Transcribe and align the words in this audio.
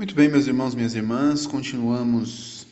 Muito 0.00 0.14
bem, 0.14 0.30
meus 0.30 0.46
irmãos, 0.46 0.74
minhas 0.74 0.94
irmãs, 0.94 1.46
continuamos 1.46 2.66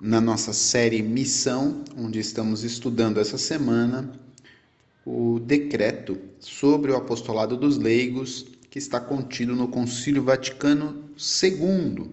na 0.00 0.22
nossa 0.22 0.54
série 0.54 1.02
Missão, 1.02 1.84
onde 1.98 2.18
estamos 2.18 2.64
estudando 2.64 3.20
essa 3.20 3.36
semana 3.36 4.10
o 5.04 5.38
decreto 5.38 6.18
sobre 6.40 6.90
o 6.90 6.96
apostolado 6.96 7.58
dos 7.58 7.76
leigos 7.76 8.46
que 8.70 8.78
está 8.78 8.98
contido 8.98 9.54
no 9.54 9.68
Concílio 9.68 10.22
Vaticano 10.22 11.10
II. 11.42 12.10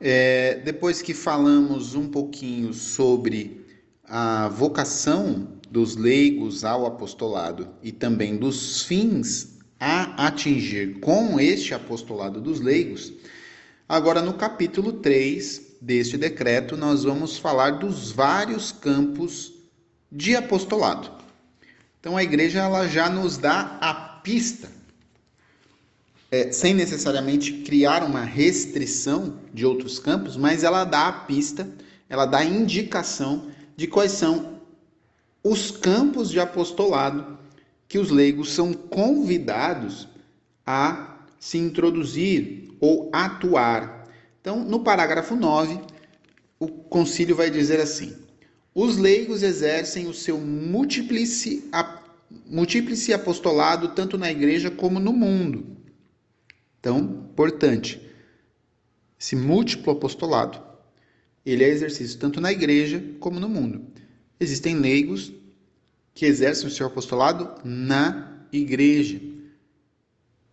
É, 0.00 0.60
depois 0.64 1.02
que 1.02 1.12
falamos 1.12 1.96
um 1.96 2.08
pouquinho 2.08 2.72
sobre 2.72 3.66
a 4.04 4.46
vocação 4.46 5.48
dos 5.68 5.96
leigos 5.96 6.62
ao 6.62 6.86
apostolado 6.86 7.68
e 7.82 7.90
também 7.90 8.36
dos 8.36 8.84
fins 8.84 9.51
a 9.84 10.28
atingir 10.28 11.00
com 11.00 11.40
este 11.40 11.74
apostolado 11.74 12.40
dos 12.40 12.60
leigos, 12.60 13.12
agora 13.88 14.22
no 14.22 14.34
capítulo 14.34 14.92
3 14.92 15.78
deste 15.80 16.16
decreto, 16.16 16.76
nós 16.76 17.02
vamos 17.02 17.36
falar 17.36 17.80
dos 17.80 18.12
vários 18.12 18.70
campos 18.70 19.52
de 20.10 20.36
apostolado. 20.36 21.10
Então 21.98 22.16
a 22.16 22.22
igreja 22.22 22.60
ela 22.60 22.86
já 22.86 23.10
nos 23.10 23.36
dá 23.36 23.76
a 23.80 23.92
pista, 23.92 24.70
é, 26.30 26.52
sem 26.52 26.74
necessariamente 26.74 27.52
criar 27.64 28.04
uma 28.04 28.22
restrição 28.22 29.36
de 29.52 29.66
outros 29.66 29.98
campos, 29.98 30.36
mas 30.36 30.62
ela 30.62 30.84
dá 30.84 31.08
a 31.08 31.12
pista, 31.12 31.68
ela 32.08 32.24
dá 32.24 32.38
a 32.38 32.44
indicação 32.44 33.50
de 33.76 33.88
quais 33.88 34.12
são 34.12 34.60
os 35.42 35.72
campos 35.72 36.30
de 36.30 36.38
apostolado 36.38 37.41
que 37.92 37.98
os 37.98 38.08
leigos 38.08 38.54
são 38.54 38.72
convidados 38.72 40.08
a 40.64 41.26
se 41.38 41.58
introduzir 41.58 42.70
ou 42.80 43.10
atuar. 43.12 44.08
Então, 44.40 44.64
no 44.64 44.80
parágrafo 44.80 45.36
9, 45.36 45.78
o 46.58 46.68
concílio 46.68 47.36
vai 47.36 47.50
dizer 47.50 47.78
assim: 47.80 48.16
os 48.74 48.96
leigos 48.96 49.42
exercem 49.42 50.06
o 50.06 50.14
seu 50.14 50.38
múltiplice, 50.38 51.68
múltiplice 52.46 53.12
apostolado 53.12 53.88
tanto 53.90 54.16
na 54.16 54.30
igreja 54.30 54.70
como 54.70 54.98
no 54.98 55.12
mundo. 55.12 55.76
Então, 56.80 56.98
importante, 57.30 58.00
esse 59.20 59.36
múltiplo 59.36 59.92
apostolado, 59.92 60.58
ele 61.44 61.62
é 61.62 61.68
exercício 61.68 62.18
tanto 62.18 62.40
na 62.40 62.50
igreja 62.50 63.04
como 63.20 63.38
no 63.38 63.50
mundo. 63.50 63.84
Existem 64.40 64.76
leigos 64.76 65.30
que 66.14 66.26
exercem 66.26 66.68
o 66.68 66.70
seu 66.70 66.86
apostolado 66.86 67.50
na 67.64 68.46
igreja. 68.52 69.20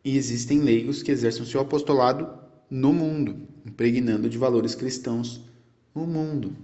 E 0.03 0.17
existem 0.17 0.59
leigos 0.59 1.03
que 1.03 1.11
exercem 1.11 1.43
o 1.43 1.45
seu 1.45 1.59
apostolado 1.61 2.29
no 2.69 2.93
mundo, 2.93 3.47
impregnando 3.65 4.29
de 4.29 4.37
valores 4.37 4.75
cristãos 4.75 5.41
o 5.93 6.05
mundo. 6.05 6.55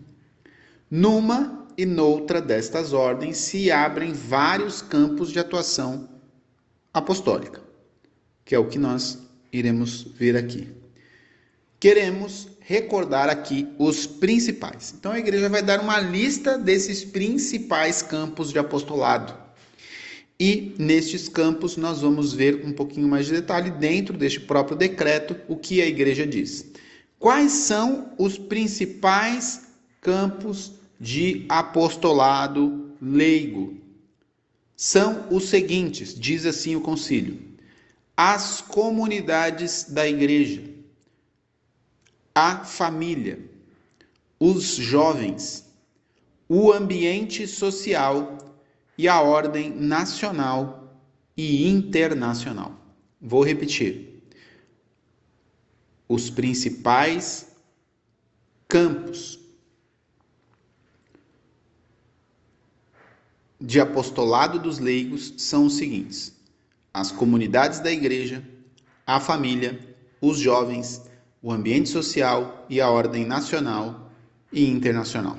Numa 0.89 1.67
e 1.77 1.85
noutra 1.85 2.41
destas 2.41 2.93
ordens 2.93 3.37
se 3.37 3.69
abrem 3.69 4.13
vários 4.13 4.81
campos 4.81 5.29
de 5.31 5.39
atuação 5.39 6.07
apostólica, 6.93 7.61
que 8.45 8.55
é 8.55 8.59
o 8.59 8.67
que 8.67 8.79
nós 8.79 9.19
iremos 9.51 10.03
ver 10.03 10.37
aqui. 10.37 10.84
Queremos 11.79 12.47
recordar 12.61 13.29
aqui 13.29 13.67
os 13.77 14.07
principais. 14.07 14.93
Então 14.97 15.11
a 15.11 15.19
igreja 15.19 15.47
vai 15.49 15.61
dar 15.61 15.79
uma 15.79 15.99
lista 15.99 16.57
desses 16.57 17.05
principais 17.05 18.01
campos 18.01 18.51
de 18.51 18.57
apostolado. 18.57 19.35
E 20.39 20.73
nestes 20.77 21.29
campos 21.29 21.77
nós 21.77 22.01
vamos 22.01 22.33
ver 22.33 22.65
um 22.65 22.73
pouquinho 22.73 23.07
mais 23.07 23.27
de 23.27 23.33
detalhe 23.33 23.69
dentro 23.71 24.17
deste 24.17 24.39
próprio 24.39 24.75
decreto 24.75 25.35
o 25.47 25.55
que 25.55 25.81
a 25.81 25.85
igreja 25.85 26.25
diz. 26.25 26.65
Quais 27.19 27.51
são 27.51 28.11
os 28.17 28.37
principais 28.37 29.67
campos 30.01 30.73
de 30.99 31.45
apostolado 31.47 32.93
leigo? 33.01 33.77
São 34.75 35.27
os 35.29 35.45
seguintes, 35.45 36.19
diz 36.19 36.45
assim 36.45 36.75
o 36.75 36.81
concílio: 36.81 37.39
as 38.17 38.59
comunidades 38.59 39.85
da 39.89 40.05
igreja 40.07 40.74
a 42.35 42.65
família, 42.65 43.39
os 44.37 44.75
jovens, 44.75 45.73
o 46.49 46.73
ambiente 46.73 47.47
social 47.47 48.37
e 48.97 49.07
a 49.07 49.21
ordem 49.21 49.69
nacional 49.69 50.99
e 51.37 51.65
internacional. 51.67 52.77
Vou 53.21 53.41
repetir. 53.41 54.21
Os 56.07 56.29
principais 56.29 57.47
campos 58.67 59.39
de 63.59 63.79
apostolado 63.79 64.59
dos 64.59 64.77
leigos 64.77 65.33
são 65.37 65.65
os 65.65 65.75
seguintes: 65.75 66.35
as 66.93 67.11
comunidades 67.11 67.79
da 67.79 67.91
igreja, 67.91 68.43
a 69.07 69.19
família, 69.19 69.79
os 70.21 70.37
jovens, 70.37 71.01
o 71.45 71.51
ambiente 71.51 71.89
social 71.89 72.65
e 72.67 72.81
a 72.81 72.89
ordem 72.89 73.23
nacional 73.23 74.09
e 74.51 74.67
internacional. 74.67 75.37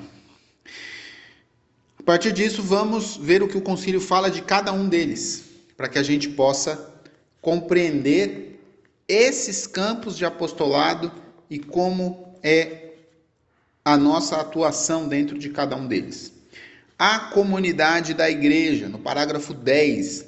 A 1.99 2.03
partir 2.03 2.31
disso, 2.31 2.63
vamos 2.63 3.17
ver 3.17 3.43
o 3.43 3.47
que 3.49 3.57
o 3.57 3.61
concílio 3.61 3.99
fala 3.99 4.31
de 4.31 4.41
cada 4.41 4.71
um 4.71 4.87
deles, 4.87 5.43
para 5.75 5.89
que 5.89 5.99
a 5.99 6.03
gente 6.03 6.29
possa 6.29 6.93
compreender 7.41 8.57
esses 9.05 9.67
campos 9.67 10.17
de 10.17 10.23
apostolado 10.23 11.11
e 11.49 11.59
como 11.59 12.39
é 12.41 12.93
a 13.83 13.97
nossa 13.97 14.37
atuação 14.37 15.09
dentro 15.09 15.37
de 15.37 15.49
cada 15.49 15.75
um 15.75 15.85
deles. 15.85 16.31
A 16.97 17.19
comunidade 17.19 18.13
da 18.13 18.29
igreja, 18.29 18.87
no 18.87 18.97
parágrafo 18.97 19.53
10 19.53 20.25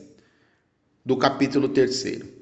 do 1.06 1.16
capítulo 1.16 1.70
3. 1.70 2.39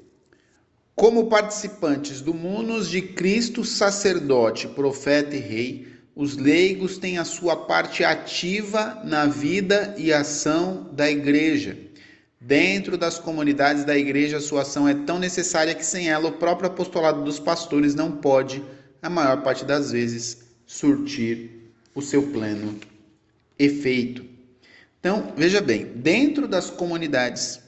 Como 0.98 1.26
participantes 1.26 2.20
do 2.20 2.34
munus 2.34 2.90
de 2.90 3.00
Cristo, 3.00 3.64
sacerdote, 3.64 4.66
profeta 4.66 5.36
e 5.36 5.38
rei, 5.38 5.86
os 6.12 6.36
leigos 6.36 6.98
têm 6.98 7.18
a 7.18 7.24
sua 7.24 7.54
parte 7.54 8.02
ativa 8.02 9.00
na 9.04 9.24
vida 9.24 9.94
e 9.96 10.12
ação 10.12 10.90
da 10.92 11.08
igreja. 11.08 11.78
Dentro 12.40 12.98
das 12.98 13.16
comunidades 13.16 13.84
da 13.84 13.96
igreja, 13.96 14.38
a 14.38 14.40
sua 14.40 14.62
ação 14.62 14.88
é 14.88 14.94
tão 14.94 15.20
necessária 15.20 15.72
que 15.72 15.86
sem 15.86 16.10
ela 16.10 16.30
o 16.30 16.32
próprio 16.32 16.68
apostolado 16.68 17.22
dos 17.22 17.38
pastores 17.38 17.94
não 17.94 18.10
pode, 18.10 18.60
a 19.00 19.08
maior 19.08 19.40
parte 19.44 19.64
das 19.64 19.92
vezes, 19.92 20.38
surtir 20.66 21.70
o 21.94 22.02
seu 22.02 22.24
pleno 22.24 22.76
efeito. 23.56 24.24
Então, 24.98 25.32
veja 25.36 25.60
bem, 25.60 25.84
dentro 25.94 26.48
das 26.48 26.70
comunidades 26.70 27.60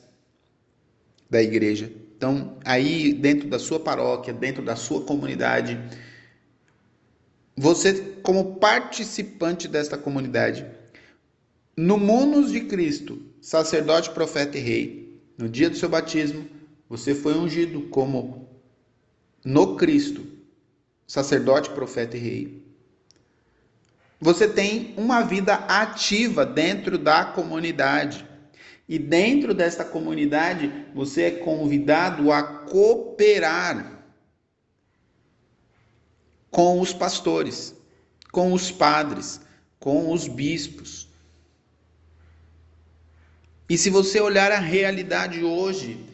da 1.30 1.40
igreja, 1.40 1.92
então, 2.20 2.58
aí 2.66 3.14
dentro 3.14 3.48
da 3.48 3.58
sua 3.58 3.80
paróquia, 3.80 4.30
dentro 4.30 4.62
da 4.62 4.76
sua 4.76 5.00
comunidade, 5.00 5.80
você 7.56 7.94
como 8.22 8.56
participante 8.56 9.66
desta 9.66 9.96
comunidade, 9.96 10.66
no 11.74 11.96
munus 11.96 12.52
de 12.52 12.60
Cristo, 12.60 13.22
sacerdote, 13.40 14.10
profeta 14.10 14.58
e 14.58 14.60
rei, 14.60 15.18
no 15.38 15.48
dia 15.48 15.70
do 15.70 15.78
seu 15.78 15.88
batismo, 15.88 16.46
você 16.90 17.14
foi 17.14 17.38
ungido 17.38 17.88
como 17.88 18.46
no 19.42 19.76
Cristo, 19.76 20.22
sacerdote, 21.06 21.70
profeta 21.70 22.18
e 22.18 22.20
rei. 22.20 22.66
Você 24.20 24.46
tem 24.46 24.92
uma 24.98 25.22
vida 25.22 25.54
ativa 25.54 26.44
dentro 26.44 26.98
da 26.98 27.24
comunidade. 27.24 28.28
E 28.90 28.98
dentro 28.98 29.54
desta 29.54 29.84
comunidade, 29.84 30.68
você 30.92 31.22
é 31.22 31.30
convidado 31.30 32.32
a 32.32 32.42
cooperar 32.42 34.02
com 36.50 36.80
os 36.80 36.92
pastores, 36.92 37.72
com 38.32 38.52
os 38.52 38.72
padres, 38.72 39.40
com 39.78 40.10
os 40.10 40.26
bispos. 40.26 41.08
E 43.68 43.78
se 43.78 43.90
você 43.90 44.20
olhar 44.20 44.50
a 44.50 44.58
realidade 44.58 45.44
hoje 45.44 46.04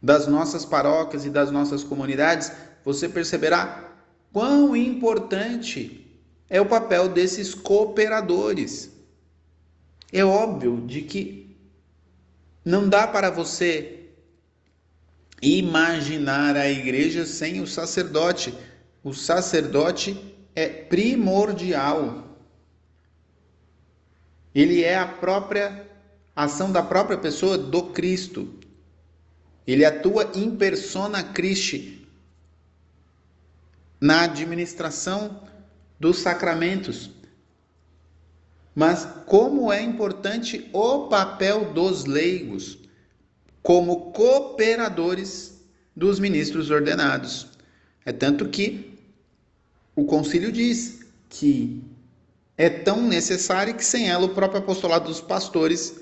das 0.00 0.28
nossas 0.28 0.64
paróquias 0.64 1.26
e 1.26 1.28
das 1.28 1.50
nossas 1.50 1.82
comunidades, 1.82 2.52
você 2.84 3.08
perceberá 3.08 3.96
quão 4.32 4.76
importante 4.76 6.06
é 6.48 6.60
o 6.60 6.66
papel 6.66 7.08
desses 7.08 7.52
cooperadores. 7.52 8.93
É 10.16 10.24
óbvio 10.24 10.80
de 10.86 11.02
que 11.02 11.56
não 12.64 12.88
dá 12.88 13.04
para 13.04 13.30
você 13.30 14.10
imaginar 15.42 16.56
a 16.56 16.70
igreja 16.70 17.26
sem 17.26 17.60
o 17.60 17.66
sacerdote. 17.66 18.54
O 19.02 19.12
sacerdote 19.12 20.16
é 20.54 20.68
primordial. 20.68 22.38
Ele 24.54 24.84
é 24.84 24.96
a 24.96 25.04
própria 25.04 25.84
ação 26.36 26.70
da 26.70 26.80
própria 26.80 27.18
pessoa 27.18 27.58
do 27.58 27.90
Cristo. 27.90 28.60
Ele 29.66 29.84
atua 29.84 30.30
em 30.36 30.54
persona 30.54 31.24
Christi, 31.24 32.06
na 34.00 34.22
administração 34.22 35.42
dos 35.98 36.18
sacramentos. 36.18 37.13
Mas 38.74 39.06
como 39.26 39.72
é 39.72 39.80
importante 39.80 40.68
o 40.72 41.06
papel 41.06 41.72
dos 41.72 42.04
leigos 42.04 42.78
como 43.62 44.12
cooperadores 44.12 45.60
dos 45.94 46.18
ministros 46.18 46.70
ordenados. 46.70 47.46
É 48.04 48.12
tanto 48.12 48.48
que 48.48 48.98
o 49.94 50.04
concílio 50.04 50.50
diz 50.50 51.00
que 51.28 51.82
é 52.58 52.68
tão 52.68 53.02
necessário 53.02 53.74
que 53.74 53.84
sem 53.84 54.10
ela 54.10 54.26
o 54.26 54.34
próprio 54.34 54.60
apostolado 54.60 55.06
dos 55.06 55.20
pastores 55.20 55.94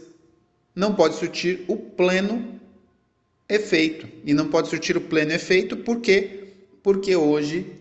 não 0.75 0.95
pode 0.95 1.17
surtir 1.17 1.65
o 1.69 1.77
pleno 1.77 2.61
efeito. 3.49 4.09
E 4.25 4.33
não 4.33 4.49
pode 4.49 4.69
surtir 4.69 4.97
o 4.97 5.01
pleno 5.01 5.33
efeito 5.33 5.77
por 5.77 6.01
quê? 6.01 6.55
Porque 6.83 7.15
hoje, 7.15 7.73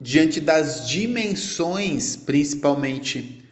diante 0.00 0.40
das 0.40 0.88
dimensões, 0.88 2.16
principalmente 2.16 3.43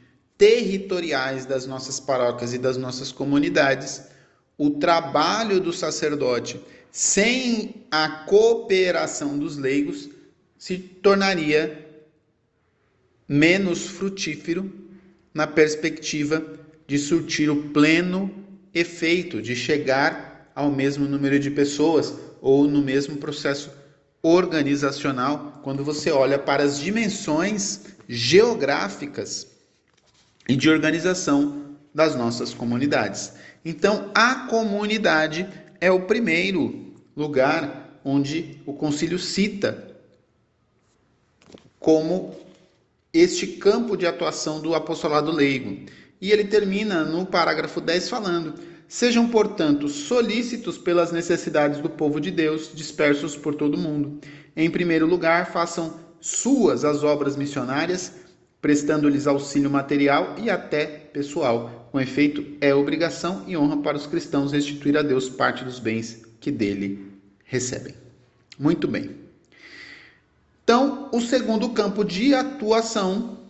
territoriais 0.43 1.47
das 1.47 1.67
nossas 1.67 2.01
paróquias 2.01 2.53
e 2.53 2.59
das 2.59 2.77
nossas 2.77 3.13
comunidades, 3.13 4.03
o 4.59 4.71
trabalho 4.71 5.61
do 5.61 5.73
sacerdote 5.73 6.61
sem 6.91 7.87
a 7.89 8.09
cooperação 8.27 9.39
dos 9.39 9.57
leigos 9.57 10.11
se 10.59 10.77
tornaria 10.79 11.87
menos 13.29 13.87
frutífero 13.87 14.69
na 15.33 15.47
perspectiva 15.47 16.45
de 16.89 16.99
surtir 16.99 17.49
o 17.49 17.69
pleno 17.69 18.29
efeito, 18.75 19.41
de 19.41 19.55
chegar 19.55 20.51
ao 20.57 20.73
mesmo 20.73 21.07
número 21.07 21.39
de 21.39 21.53
pessoas 21.53 22.15
ou 22.41 22.67
no 22.67 22.83
mesmo 22.83 23.17
processo 23.19 23.71
organizacional, 24.21 25.61
quando 25.63 25.85
você 25.85 26.11
olha 26.11 26.37
para 26.37 26.65
as 26.65 26.81
dimensões 26.81 27.83
geográficas 28.09 29.52
e 30.53 30.57
de 30.57 30.69
organização 30.69 31.79
das 31.95 32.15
nossas 32.15 32.53
comunidades. 32.53 33.33
Então, 33.65 34.11
a 34.15 34.35
comunidade 34.51 35.49
é 35.81 35.91
o 35.91 36.03
primeiro 36.03 36.93
lugar 37.17 37.99
onde 38.05 38.61
o 38.67 38.75
concílio 38.75 39.19
cita 39.19 39.97
como 41.81 42.37
este 43.15 43.47
campo 43.47 43.97
de 43.97 44.07
atuação 44.07 44.61
do 44.61 44.75
apostolado 44.75 45.33
leigo. 45.33 45.87
E 46.21 46.31
ele 46.31 46.45
termina 46.45 47.03
no 47.03 47.25
parágrafo 47.25 47.81
10 47.81 48.11
falando: 48.11 48.53
Sejam, 48.87 49.27
portanto, 49.31 49.89
solícitos 49.89 50.77
pelas 50.77 51.13
necessidades 51.13 51.81
do 51.81 51.89
povo 51.89 52.21
de 52.21 52.31
Deus 52.31 52.71
dispersos 52.75 53.39
por 53.39 53.55
todo 53.55 53.77
o 53.77 53.81
mundo. 53.81 54.21
Em 54.55 54.69
primeiro 54.71 55.07
lugar, 55.07 55.51
façam 55.51 55.99
suas 56.21 56.85
as 56.85 57.03
obras 57.03 57.37
missionárias, 57.37 58.13
prestando-lhes 58.63 59.27
auxílio 59.27 59.69
material 59.69 60.37
e 60.39 60.49
até 60.49 60.87
pessoal. 60.87 61.89
Com 61.91 62.01
efeito, 62.01 62.57
é 62.61 62.73
obrigação 62.73 63.45
e 63.47 63.57
honra 63.57 63.77
para 63.79 63.97
os 63.97 64.07
cristãos 64.07 64.53
restituir 64.53 64.97
a 64.97 65.03
Deus 65.03 65.29
parte 65.29 65.65
dos 65.65 65.81
bens 65.81 66.23
que 66.41 66.51
dele 66.51 67.13
recebem. 67.45 67.95
Muito 68.59 68.87
bem. 68.87 69.17
Então, 70.63 71.11
o 71.13 71.21
segundo 71.21 71.71
campo 71.71 72.05
de 72.05 72.35
atuação 72.35 73.41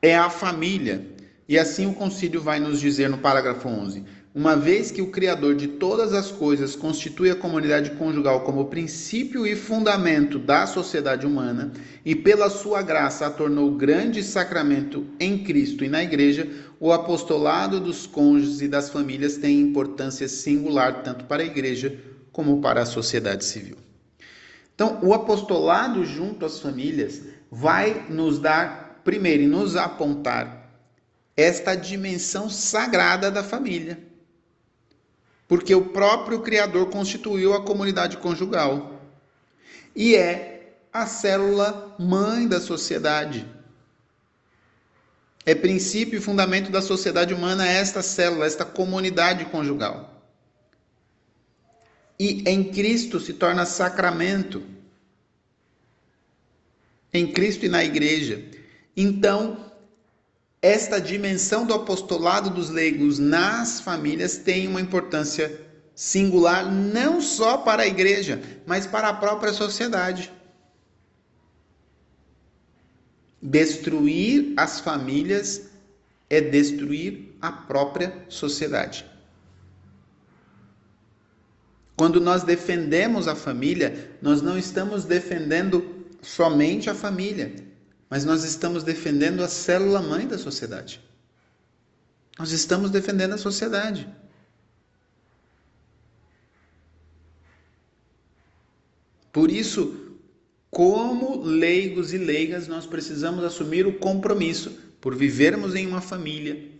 é 0.00 0.16
a 0.16 0.30
família. 0.30 1.06
E 1.46 1.58
assim 1.58 1.86
o 1.86 1.94
concílio 1.94 2.40
vai 2.40 2.58
nos 2.58 2.80
dizer 2.80 3.10
no 3.10 3.18
parágrafo 3.18 3.68
11: 3.68 4.04
uma 4.34 4.56
vez 4.56 4.90
que 4.90 5.02
o 5.02 5.10
Criador 5.10 5.54
de 5.54 5.68
todas 5.68 6.14
as 6.14 6.30
coisas 6.30 6.74
constitui 6.74 7.30
a 7.30 7.36
comunidade 7.36 7.90
conjugal 7.90 8.40
como 8.40 8.64
princípio 8.64 9.46
e 9.46 9.54
fundamento 9.54 10.38
da 10.38 10.66
sociedade 10.66 11.26
humana, 11.26 11.70
e 12.02 12.14
pela 12.14 12.48
sua 12.48 12.80
graça 12.80 13.26
a 13.26 13.30
tornou 13.30 13.72
grande 13.72 14.22
sacramento 14.22 15.06
em 15.20 15.44
Cristo 15.44 15.84
e 15.84 15.88
na 15.88 16.02
Igreja, 16.02 16.48
o 16.80 16.92
apostolado 16.92 17.78
dos 17.78 18.06
cônjuges 18.06 18.62
e 18.62 18.68
das 18.68 18.88
famílias 18.88 19.36
tem 19.36 19.60
importância 19.60 20.26
singular 20.26 21.02
tanto 21.02 21.26
para 21.26 21.42
a 21.42 21.46
Igreja 21.46 21.98
como 22.32 22.62
para 22.62 22.82
a 22.82 22.86
sociedade 22.86 23.44
civil. 23.44 23.76
Então, 24.74 24.98
o 25.02 25.12
apostolado 25.12 26.06
junto 26.06 26.46
às 26.46 26.58
famílias 26.58 27.20
vai 27.50 28.06
nos 28.08 28.38
dar, 28.38 29.02
primeiro, 29.04 29.46
nos 29.46 29.76
apontar 29.76 30.72
esta 31.36 31.74
dimensão 31.74 32.48
sagrada 32.48 33.30
da 33.30 33.44
família. 33.44 34.11
Porque 35.52 35.74
o 35.74 35.90
próprio 35.90 36.40
Criador 36.40 36.88
constituiu 36.88 37.52
a 37.52 37.62
comunidade 37.62 38.16
conjugal 38.16 39.02
e 39.94 40.16
é 40.16 40.78
a 40.90 41.04
célula 41.04 41.94
mãe 41.98 42.48
da 42.48 42.58
sociedade. 42.58 43.46
É 45.44 45.54
princípio 45.54 46.16
e 46.16 46.22
fundamento 46.22 46.70
da 46.70 46.80
sociedade 46.80 47.34
humana 47.34 47.68
esta 47.68 48.00
célula, 48.00 48.46
esta 48.46 48.64
comunidade 48.64 49.44
conjugal 49.44 50.12
e 52.18 52.48
em 52.48 52.64
Cristo 52.72 53.20
se 53.20 53.34
torna 53.34 53.66
sacramento. 53.66 54.62
Em 57.12 57.30
Cristo 57.30 57.66
e 57.66 57.68
na 57.68 57.84
igreja. 57.84 58.42
Então, 58.96 59.71
esta 60.62 61.00
dimensão 61.00 61.66
do 61.66 61.74
apostolado 61.74 62.48
dos 62.48 62.70
leigos 62.70 63.18
nas 63.18 63.80
famílias 63.80 64.38
tem 64.38 64.68
uma 64.68 64.80
importância 64.80 65.60
singular 65.92 66.70
não 66.72 67.20
só 67.20 67.58
para 67.58 67.82
a 67.82 67.86
igreja, 67.86 68.40
mas 68.64 68.86
para 68.86 69.08
a 69.08 69.14
própria 69.14 69.52
sociedade. 69.52 70.32
Destruir 73.42 74.54
as 74.56 74.78
famílias 74.78 75.62
é 76.30 76.40
destruir 76.40 77.36
a 77.42 77.50
própria 77.50 78.24
sociedade. 78.28 79.04
Quando 81.96 82.20
nós 82.20 82.44
defendemos 82.44 83.26
a 83.26 83.34
família, 83.34 84.16
nós 84.22 84.40
não 84.40 84.56
estamos 84.56 85.04
defendendo 85.04 86.06
somente 86.22 86.88
a 86.88 86.94
família, 86.94 87.52
mas 88.12 88.26
nós 88.26 88.44
estamos 88.44 88.84
defendendo 88.84 89.42
a 89.42 89.48
célula 89.48 90.02
mãe 90.02 90.28
da 90.28 90.36
sociedade. 90.36 91.00
Nós 92.38 92.52
estamos 92.52 92.90
defendendo 92.90 93.32
a 93.32 93.38
sociedade. 93.38 94.06
Por 99.32 99.50
isso, 99.50 100.18
como 100.70 101.42
leigos 101.42 102.12
e 102.12 102.18
leigas, 102.18 102.68
nós 102.68 102.84
precisamos 102.84 103.44
assumir 103.44 103.86
o 103.86 103.98
compromisso 103.98 104.78
por 105.00 105.14
vivermos 105.14 105.74
em 105.74 105.86
uma 105.86 106.02
família, 106.02 106.70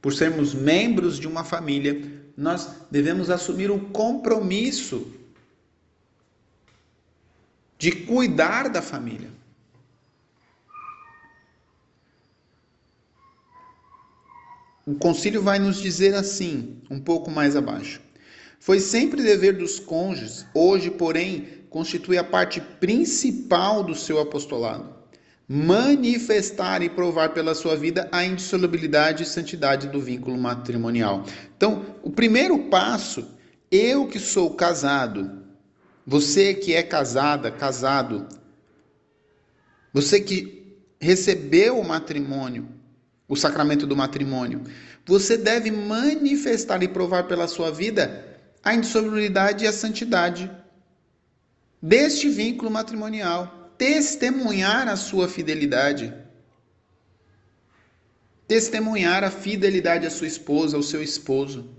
por 0.00 0.14
sermos 0.14 0.54
membros 0.54 1.18
de 1.18 1.26
uma 1.26 1.42
família, 1.42 2.00
nós 2.36 2.70
devemos 2.88 3.30
assumir 3.30 3.68
o 3.68 3.80
compromisso 3.88 5.12
de 7.76 7.90
cuidar 7.90 8.68
da 8.68 8.80
família. 8.80 9.41
O 14.86 14.94
concílio 14.94 15.42
vai 15.42 15.58
nos 15.58 15.76
dizer 15.80 16.14
assim, 16.14 16.76
um 16.90 17.00
pouco 17.00 17.30
mais 17.30 17.56
abaixo. 17.56 18.00
Foi 18.58 18.80
sempre 18.80 19.22
dever 19.22 19.56
dos 19.56 19.78
cônjuges, 19.78 20.46
hoje, 20.54 20.90
porém, 20.90 21.48
constitui 21.70 22.18
a 22.18 22.24
parte 22.24 22.60
principal 22.60 23.82
do 23.82 23.94
seu 23.94 24.20
apostolado 24.20 25.02
manifestar 25.54 26.82
e 26.82 26.88
provar 26.88 27.34
pela 27.34 27.54
sua 27.54 27.76
vida 27.76 28.08
a 28.10 28.24
indissolubilidade 28.24 29.22
e 29.22 29.26
santidade 29.26 29.88
do 29.88 30.00
vínculo 30.00 30.38
matrimonial. 30.38 31.24
Então, 31.54 31.84
o 32.02 32.10
primeiro 32.10 32.70
passo, 32.70 33.28
eu 33.70 34.06
que 34.06 34.18
sou 34.18 34.54
casado, 34.54 35.42
você 36.06 36.54
que 36.54 36.74
é 36.74 36.82
casada, 36.82 37.50
casado, 37.50 38.26
você 39.92 40.20
que 40.20 40.74
recebeu 40.98 41.78
o 41.78 41.86
matrimônio, 41.86 42.66
o 43.32 43.36
sacramento 43.36 43.86
do 43.86 43.96
matrimônio, 43.96 44.60
você 45.06 45.38
deve 45.38 45.70
manifestar 45.70 46.82
e 46.82 46.86
provar 46.86 47.22
pela 47.26 47.48
sua 47.48 47.70
vida 47.70 48.38
a 48.62 48.74
indissolubilidade 48.74 49.64
e 49.64 49.66
a 49.66 49.72
santidade 49.72 50.50
deste 51.80 52.28
vínculo 52.28 52.70
matrimonial 52.70 53.72
testemunhar 53.78 54.86
a 54.86 54.96
sua 54.96 55.28
fidelidade. 55.28 56.12
Testemunhar 58.46 59.24
a 59.24 59.30
fidelidade 59.30 60.06
à 60.06 60.10
sua 60.10 60.26
esposa, 60.26 60.76
ao 60.76 60.82
seu 60.82 61.02
esposo. 61.02 61.70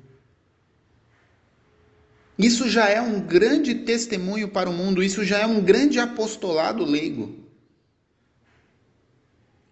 Isso 2.36 2.68
já 2.68 2.90
é 2.90 3.00
um 3.00 3.20
grande 3.20 3.76
testemunho 3.76 4.48
para 4.48 4.72
o 4.72 4.74
mundo, 4.74 5.04
isso 5.04 5.24
já 5.24 5.38
é 5.38 5.46
um 5.46 5.62
grande 5.62 6.00
apostolado 6.00 6.84
leigo. 6.84 7.43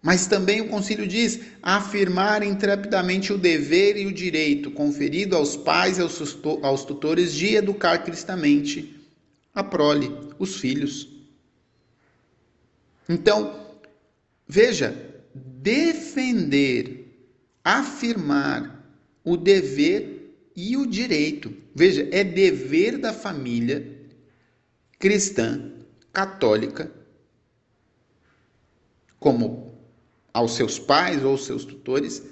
Mas 0.01 0.25
também 0.25 0.61
o 0.61 0.67
concílio 0.67 1.05
diz 1.05 1.39
afirmar 1.61 2.41
intrepidamente 2.41 3.31
o 3.31 3.37
dever 3.37 3.97
e 3.97 4.07
o 4.07 4.13
direito 4.13 4.71
conferido 4.71 5.35
aos 5.35 5.55
pais 5.55 5.99
e 5.99 6.01
aos 6.01 6.83
tutores 6.85 7.33
de 7.33 7.53
educar 7.53 7.99
cristamente 7.99 8.99
a 9.53 9.63
prole, 9.63 10.11
os 10.39 10.55
filhos. 10.55 11.07
Então, 13.07 13.75
veja, 14.47 15.23
defender, 15.35 17.13
afirmar 17.63 18.83
o 19.23 19.37
dever 19.37 20.33
e 20.55 20.75
o 20.77 20.87
direito. 20.87 21.53
Veja, 21.75 22.07
é 22.11 22.23
dever 22.23 22.97
da 22.97 23.13
família 23.13 23.99
cristã, 24.97 25.71
católica, 26.11 26.91
como 29.19 29.70
aos 30.33 30.55
seus 30.55 30.79
pais 30.79 31.23
ou 31.23 31.37
seus 31.37 31.65
tutores, 31.65 32.23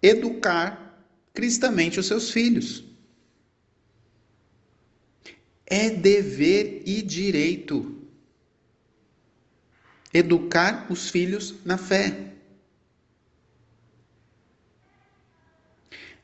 educar 0.00 1.06
cristamente 1.32 2.00
os 2.00 2.06
seus 2.06 2.30
filhos. 2.30 2.84
É 5.66 5.90
dever 5.90 6.82
e 6.84 7.00
direito 7.02 8.02
educar 10.12 10.86
os 10.90 11.08
filhos 11.08 11.54
na 11.64 11.78
fé. 11.78 12.32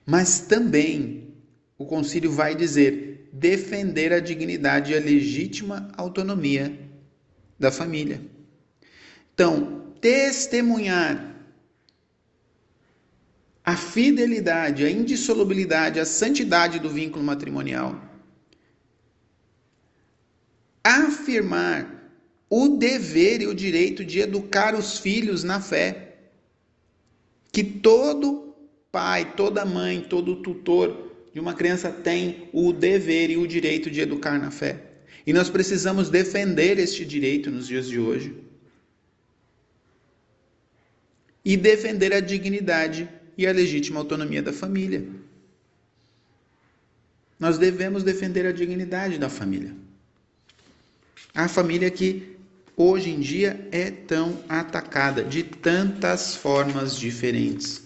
Mas 0.04 0.40
também 0.40 1.34
o 1.76 1.86
concílio 1.86 2.30
vai 2.30 2.54
dizer 2.54 3.28
defender 3.32 4.12
a 4.12 4.20
dignidade 4.20 4.92
e 4.92 4.96
a 4.96 5.00
legítima 5.00 5.90
autonomia 5.96 6.78
da 7.58 7.70
família. 7.70 8.20
Então, 9.34 9.87
testemunhar 10.00 11.36
a 13.64 13.76
fidelidade, 13.76 14.84
a 14.84 14.90
indissolubilidade, 14.90 16.00
a 16.00 16.04
santidade 16.06 16.78
do 16.78 16.88
vínculo 16.88 17.22
matrimonial. 17.22 18.00
Afirmar 20.82 22.12
o 22.48 22.68
dever 22.68 23.42
e 23.42 23.46
o 23.46 23.54
direito 23.54 24.02
de 24.04 24.20
educar 24.20 24.74
os 24.74 24.98
filhos 24.98 25.44
na 25.44 25.60
fé. 25.60 26.16
Que 27.52 27.62
todo 27.62 28.54
pai, 28.90 29.34
toda 29.36 29.66
mãe, 29.66 30.00
todo 30.00 30.36
tutor 30.36 31.12
de 31.34 31.38
uma 31.38 31.52
criança 31.52 31.90
tem 31.90 32.48
o 32.54 32.72
dever 32.72 33.28
e 33.30 33.36
o 33.36 33.46
direito 33.46 33.90
de 33.90 34.00
educar 34.00 34.38
na 34.38 34.50
fé. 34.50 34.82
E 35.26 35.32
nós 35.32 35.50
precisamos 35.50 36.08
defender 36.08 36.78
este 36.78 37.04
direito 37.04 37.50
nos 37.50 37.66
dias 37.66 37.86
de 37.86 37.98
hoje. 37.98 38.47
E 41.48 41.56
defender 41.56 42.12
a 42.12 42.20
dignidade 42.20 43.08
e 43.34 43.46
a 43.46 43.52
legítima 43.52 43.98
autonomia 43.98 44.42
da 44.42 44.52
família. 44.52 45.08
Nós 47.40 47.56
devemos 47.56 48.02
defender 48.02 48.44
a 48.44 48.52
dignidade 48.52 49.16
da 49.16 49.30
família. 49.30 49.74
A 51.34 51.48
família 51.48 51.90
que 51.90 52.36
hoje 52.76 53.08
em 53.08 53.18
dia 53.18 53.66
é 53.72 53.90
tão 53.90 54.44
atacada 54.46 55.24
de 55.24 55.42
tantas 55.42 56.34
formas 56.34 56.94
diferentes 56.94 57.80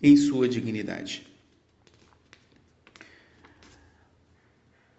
em 0.00 0.16
sua 0.16 0.48
dignidade. 0.48 1.26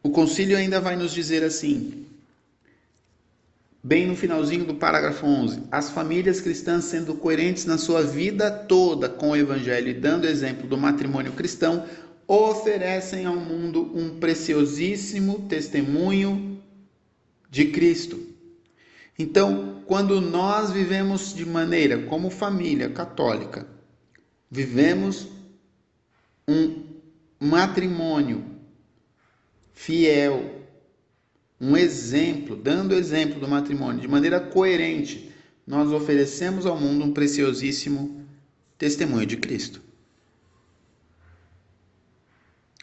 O 0.04 0.10
concílio 0.10 0.58
ainda 0.58 0.82
vai 0.82 0.98
nos 0.98 1.14
dizer 1.14 1.46
assim, 1.46 2.05
bem 3.86 4.08
no 4.08 4.16
finalzinho 4.16 4.66
do 4.66 4.74
parágrafo 4.74 5.28
11: 5.28 5.62
as 5.72 5.92
famílias 5.92 6.42
cristãs 6.42 6.86
sendo 6.86 7.14
coerentes 7.14 7.66
na 7.66 7.78
sua 7.78 8.02
vida 8.02 8.50
toda 8.50 9.08
com 9.08 9.30
o 9.30 9.36
evangelho 9.36 9.90
e 9.90 9.94
dando 9.94 10.26
exemplo 10.26 10.68
do 10.68 10.76
matrimônio 10.76 11.34
cristão, 11.34 11.86
oferecem 12.28 13.28
ao 13.28 13.36
mundo 13.36 13.92
um 13.96 14.20
preciosíssimo 14.20 15.48
testemunho 15.48 16.60
de 17.48 17.66
Cristo. 17.66 18.20
Então, 19.20 19.84
quando 19.86 20.20
nós 20.20 20.72
vivemos 20.72 21.32
de 21.36 21.46
maneira 21.46 22.00
como 22.00 22.32
família 22.32 22.90
católica, 22.90 23.68
vivemos 24.50 25.28
um 26.48 26.86
matrimônio 27.40 28.44
fiel, 29.76 30.55
um 31.60 31.78
exemplo, 31.78 32.56
dando 32.56 32.94
exemplo 32.94 33.40
do 33.40 33.48
matrimônio 33.48 34.02
de 34.02 34.08
maneira 34.08 34.40
coerente, 34.40 35.32
nós 35.66 35.92
oferecemos 35.92 36.66
ao 36.66 36.80
mundo 36.80 37.06
um 37.06 37.14
preciosíssimo 37.14 38.26
testemunho 38.78 39.26
de 39.26 39.38
Cristo. 39.38 39.82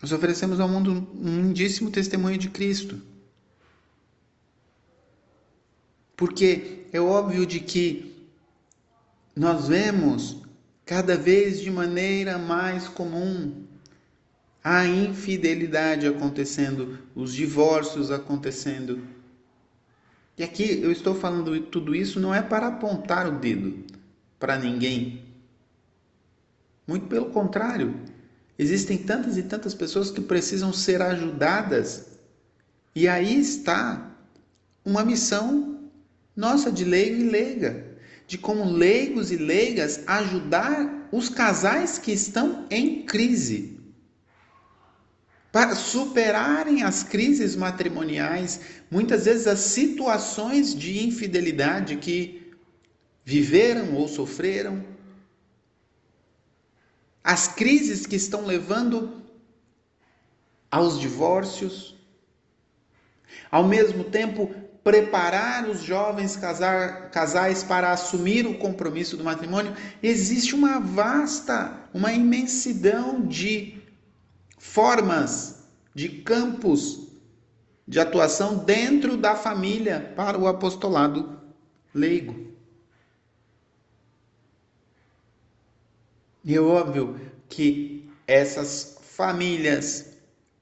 Nós 0.00 0.11
oferecemos 0.11 0.59
ao 0.59 0.69
mundo 0.69 1.07
um 1.14 1.43
lindíssimo 1.43 1.91
testemunho 1.91 2.37
de 2.37 2.50
Cristo. 2.50 3.00
Porque 6.17 6.87
é 6.93 7.00
óbvio 7.00 7.47
de 7.47 7.61
que 7.61 8.26
nós 9.35 9.69
vemos 9.69 10.43
cada 10.85 11.17
vez 11.17 11.61
de 11.61 11.71
maneira 11.71 12.37
mais 12.37 12.88
comum 12.88 13.64
a 14.62 14.87
infidelidade 14.87 16.07
acontecendo, 16.07 16.99
os 17.14 17.35
divórcios 17.35 18.11
acontecendo. 18.11 19.02
E 20.38 20.45
aqui 20.45 20.81
eu 20.81 20.92
estou 20.92 21.14
falando 21.14 21.61
tudo 21.62 21.95
isso 21.95 22.21
não 22.21 22.35
é 22.35 22.40
para 22.40 22.69
apontar 22.69 23.26
o 23.26 23.38
dedo 23.38 23.85
para 24.38 24.57
ninguém. 24.57 25.23
Muito 26.87 27.07
pelo 27.07 27.26
contrário, 27.26 27.95
existem 28.59 28.99
tantas 28.99 29.37
e 29.37 29.42
tantas 29.42 29.75
pessoas 29.75 30.11
que 30.11 30.21
precisam 30.21 30.73
ser 30.73 31.02
ajudadas. 31.02 32.07
E 32.95 33.09
aí 33.09 33.38
está 33.38 34.11
uma 34.85 35.04
missão 35.04 35.73
nossa, 36.35 36.73
de 36.73 36.85
leigo 36.85 37.21
e 37.21 37.28
leiga, 37.28 37.85
de 38.26 38.38
como 38.38 38.64
leigos 38.64 39.31
e 39.31 39.37
leigas 39.37 40.02
ajudar 40.07 41.09
os 41.12 41.28
casais 41.28 41.99
que 41.99 42.11
estão 42.11 42.66
em 42.71 43.02
crise 43.04 43.72
para 45.53 45.75
superarem 45.75 46.83
as 46.83 47.03
crises 47.03 47.55
matrimoniais, 47.55 48.61
muitas 48.91 49.27
vezes 49.27 49.47
as 49.47 49.61
situações 49.61 50.75
de 50.75 51.07
infidelidade 51.07 51.97
que 51.97 52.51
viveram 53.23 53.95
ou 53.95 54.09
sofreram, 54.09 54.83
as 57.23 57.47
crises 57.47 58.07
que 58.07 58.17
estão 58.17 58.47
levando 58.47 59.23
aos 60.71 60.99
divórcios. 60.99 61.95
Ao 63.51 63.63
mesmo 63.63 64.05
tempo, 64.05 64.55
preparar 64.83 65.69
os 65.69 65.83
jovens 65.83 66.35
casar, 66.35 67.11
casais 67.11 67.63
para 67.63 67.93
assumir 67.93 68.47
o 68.47 68.57
compromisso 68.57 69.19
do 69.19 69.23
matrimônio, 69.23 69.77
existe 70.03 70.55
uma 70.55 70.81
vasta, 70.81 71.89
uma 71.93 72.11
imensidão 72.11 73.21
de 73.21 73.82
formas, 74.62 75.64
de 75.92 76.09
campos 76.09 77.09
de 77.87 77.99
atuação 77.99 78.59
dentro 78.59 79.16
da 79.16 79.35
família 79.35 80.12
para 80.16 80.38
o 80.38 80.47
apostolado 80.47 81.38
leigo. 81.92 82.52
E 86.45 86.54
é 86.54 86.61
óbvio 86.61 87.21
que 87.49 88.09
essas 88.26 88.99
famílias 89.02 90.14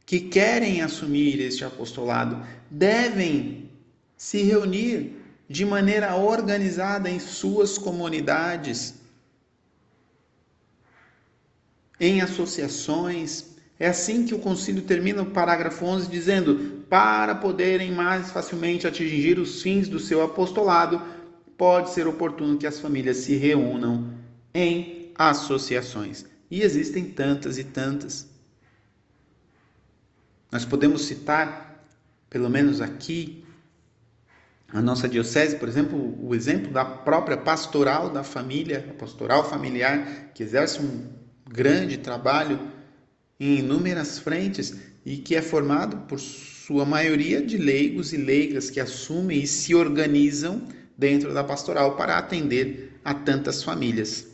que 0.06 0.18
querem 0.18 0.80
assumir 0.80 1.38
este 1.38 1.62
apostolado 1.62 2.42
devem 2.70 3.70
se 4.16 4.42
reunir 4.42 5.14
de 5.46 5.64
maneira 5.64 6.16
organizada 6.16 7.08
em 7.10 7.20
suas 7.20 7.76
comunidades, 7.76 8.94
em 12.00 12.22
associações. 12.22 13.59
É 13.80 13.88
assim 13.88 14.26
que 14.26 14.34
o 14.34 14.38
concílio 14.38 14.82
termina 14.82 15.22
o 15.22 15.30
parágrafo 15.30 15.86
11 15.86 16.10
dizendo: 16.10 16.84
para 16.90 17.34
poderem 17.34 17.90
mais 17.90 18.30
facilmente 18.30 18.86
atingir 18.86 19.38
os 19.38 19.62
fins 19.62 19.88
do 19.88 19.98
seu 19.98 20.22
apostolado, 20.22 21.00
pode 21.56 21.88
ser 21.88 22.06
oportuno 22.06 22.58
que 22.58 22.66
as 22.66 22.78
famílias 22.78 23.16
se 23.16 23.36
reúnam 23.36 24.12
em 24.52 25.10
associações. 25.16 26.26
E 26.50 26.60
existem 26.60 27.06
tantas 27.06 27.56
e 27.56 27.64
tantas. 27.64 28.28
Nós 30.52 30.66
podemos 30.66 31.06
citar, 31.06 31.86
pelo 32.28 32.50
menos 32.50 32.82
aqui, 32.82 33.44
a 34.68 34.82
nossa 34.82 35.08
diocese, 35.08 35.56
por 35.56 35.68
exemplo, 35.68 36.18
o 36.22 36.34
exemplo 36.34 36.70
da 36.70 36.84
própria 36.84 37.36
pastoral 37.36 38.10
da 38.10 38.22
família, 38.22 38.86
a 38.90 38.92
pastoral 38.92 39.48
familiar, 39.48 40.32
que 40.34 40.42
exerce 40.42 40.80
um 40.82 41.08
grande 41.48 41.96
trabalho 41.96 42.78
em 43.40 43.58
inúmeras 43.58 44.18
frentes 44.18 44.76
e 45.04 45.16
que 45.16 45.34
é 45.34 45.40
formado 45.42 45.96
por 46.06 46.20
sua 46.20 46.84
maioria 46.84 47.42
de 47.42 47.56
leigos 47.56 48.12
e 48.12 48.18
leigas 48.18 48.70
que 48.70 48.78
assumem 48.78 49.42
e 49.42 49.46
se 49.46 49.74
organizam 49.74 50.62
dentro 50.96 51.34
da 51.34 51.42
pastoral 51.42 51.96
para 51.96 52.18
atender 52.18 53.00
a 53.02 53.14
tantas 53.14 53.62
famílias. 53.62 54.26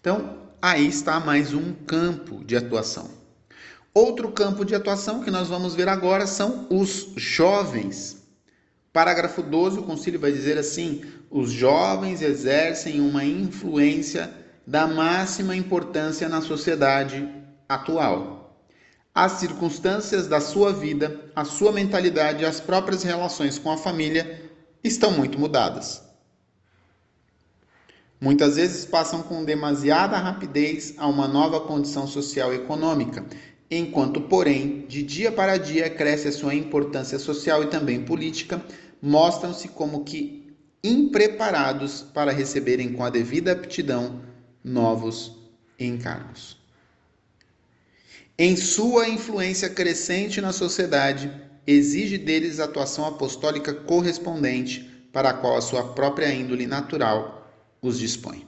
Então, 0.00 0.50
aí 0.60 0.88
está 0.88 1.20
mais 1.20 1.54
um 1.54 1.72
campo 1.72 2.44
de 2.44 2.56
atuação. 2.56 3.08
Outro 3.94 4.32
campo 4.32 4.64
de 4.64 4.74
atuação 4.74 5.22
que 5.22 5.30
nós 5.30 5.48
vamos 5.48 5.74
ver 5.74 5.88
agora 5.88 6.26
são 6.26 6.66
os 6.68 7.12
jovens 7.16 8.18
Parágrafo 8.98 9.42
12, 9.42 9.78
o 9.78 9.82
concílio 9.84 10.18
vai 10.18 10.32
dizer 10.32 10.58
assim: 10.58 11.04
os 11.30 11.52
jovens 11.52 12.20
exercem 12.20 13.00
uma 13.00 13.24
influência 13.24 14.28
da 14.66 14.88
máxima 14.88 15.54
importância 15.54 16.28
na 16.28 16.40
sociedade 16.40 17.28
atual. 17.68 18.37
As 19.20 19.32
circunstâncias 19.32 20.28
da 20.28 20.40
sua 20.40 20.72
vida, 20.72 21.20
a 21.34 21.44
sua 21.44 21.72
mentalidade 21.72 22.44
e 22.44 22.46
as 22.46 22.60
próprias 22.60 23.02
relações 23.02 23.58
com 23.58 23.68
a 23.68 23.76
família 23.76 24.48
estão 24.84 25.10
muito 25.10 25.40
mudadas. 25.40 26.00
Muitas 28.20 28.54
vezes 28.54 28.84
passam 28.84 29.20
com 29.20 29.44
demasiada 29.44 30.16
rapidez 30.16 30.94
a 30.96 31.08
uma 31.08 31.26
nova 31.26 31.62
condição 31.62 32.06
social 32.06 32.54
e 32.54 32.58
econômica, 32.58 33.26
enquanto, 33.68 34.20
porém, 34.20 34.86
de 34.86 35.02
dia 35.02 35.32
para 35.32 35.56
dia 35.56 35.90
cresce 35.90 36.28
a 36.28 36.32
sua 36.32 36.54
importância 36.54 37.18
social 37.18 37.64
e 37.64 37.66
também 37.66 38.04
política, 38.04 38.64
mostram-se 39.02 39.66
como 39.66 40.04
que 40.04 40.56
impreparados 40.84 42.02
para 42.02 42.30
receberem 42.30 42.92
com 42.92 43.02
a 43.02 43.10
devida 43.10 43.50
aptidão 43.50 44.20
novos 44.62 45.36
encargos. 45.76 46.57
Em 48.40 48.54
sua 48.54 49.08
influência 49.08 49.68
crescente 49.68 50.40
na 50.40 50.52
sociedade, 50.52 51.28
exige 51.66 52.16
deles 52.16 52.60
atuação 52.60 53.04
apostólica 53.04 53.74
correspondente, 53.74 54.88
para 55.12 55.30
a 55.30 55.34
qual 55.34 55.56
a 55.56 55.60
sua 55.60 55.82
própria 55.82 56.32
índole 56.32 56.64
natural 56.64 57.50
os 57.82 57.98
dispõe. 57.98 58.46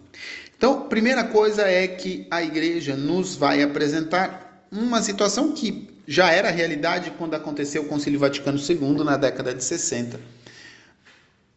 Então, 0.57 0.89
primeira 0.89 1.25
coisa 1.25 1.63
é 1.63 1.89
que 1.89 2.25
a 2.31 2.41
igreja 2.41 2.95
nos 2.95 3.35
vai 3.35 3.65
apresentar 3.65 4.69
uma 4.71 5.03
situação 5.03 5.51
que 5.53 5.89
já 6.07 6.31
era 6.31 6.51
realidade 6.51 7.11
quando 7.19 7.35
aconteceu 7.35 7.83
o 7.83 7.87
Concílio 7.87 8.21
Vaticano 8.21 8.59
II 8.59 9.03
na 9.03 9.17
década 9.17 9.53
de 9.53 9.65
60 9.65 10.21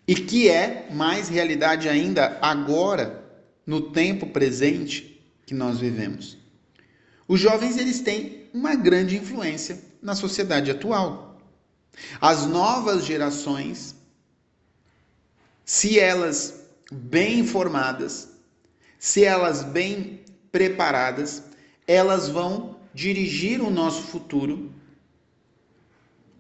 e 0.08 0.16
que 0.16 0.50
é 0.50 0.88
mais 0.92 1.30
realidade 1.30 1.88
ainda 1.88 2.40
agora 2.42 3.24
no 3.64 3.92
tempo 3.92 4.26
presente 4.26 5.24
que 5.46 5.54
nós 5.54 5.80
vivemos. 5.80 6.43
Os 7.28 7.40
jovens 7.40 7.78
eles 7.78 8.02
têm 8.02 8.50
uma 8.54 8.76
grande 8.76 9.18
influência 9.18 9.80
na 10.02 10.16
sociedade 10.16 10.70
atual. 10.70 11.38
As 12.20 12.46
novas 12.46 13.06
gerações, 13.06 13.96
se 15.64 16.00
elas 16.00 16.66
bem 16.92 17.40
informadas, 17.40 18.30
se 19.00 19.24
elas 19.24 19.64
bem 19.64 20.22
preparadas, 20.52 21.44
elas 21.88 22.30
vão 22.30 22.78
dirigir 22.94 23.62
o 23.62 23.72
nosso 23.72 24.04
futuro 24.04 24.72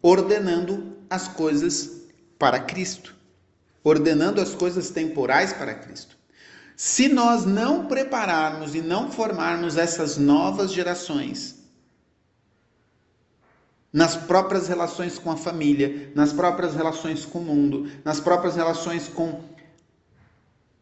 ordenando 0.01 0.97
as 1.09 1.27
coisas 1.27 2.01
para 2.37 2.59
Cristo, 2.59 3.15
ordenando 3.83 4.41
as 4.41 4.53
coisas 4.53 4.89
temporais 4.89 5.53
para 5.53 5.73
Cristo. 5.73 6.17
Se 6.75 7.07
nós 7.07 7.45
não 7.45 7.85
prepararmos 7.85 8.73
e 8.73 8.81
não 8.81 9.11
formarmos 9.11 9.77
essas 9.77 10.17
novas 10.17 10.71
gerações, 10.71 11.61
nas 13.91 14.15
próprias 14.15 14.67
relações 14.67 15.19
com 15.19 15.29
a 15.31 15.37
família, 15.37 16.11
nas 16.15 16.33
próprias 16.33 16.73
relações 16.73 17.25
com 17.25 17.39
o 17.39 17.43
mundo, 17.43 17.91
nas 18.03 18.19
próprias 18.19 18.55
relações 18.55 19.07
com 19.07 19.41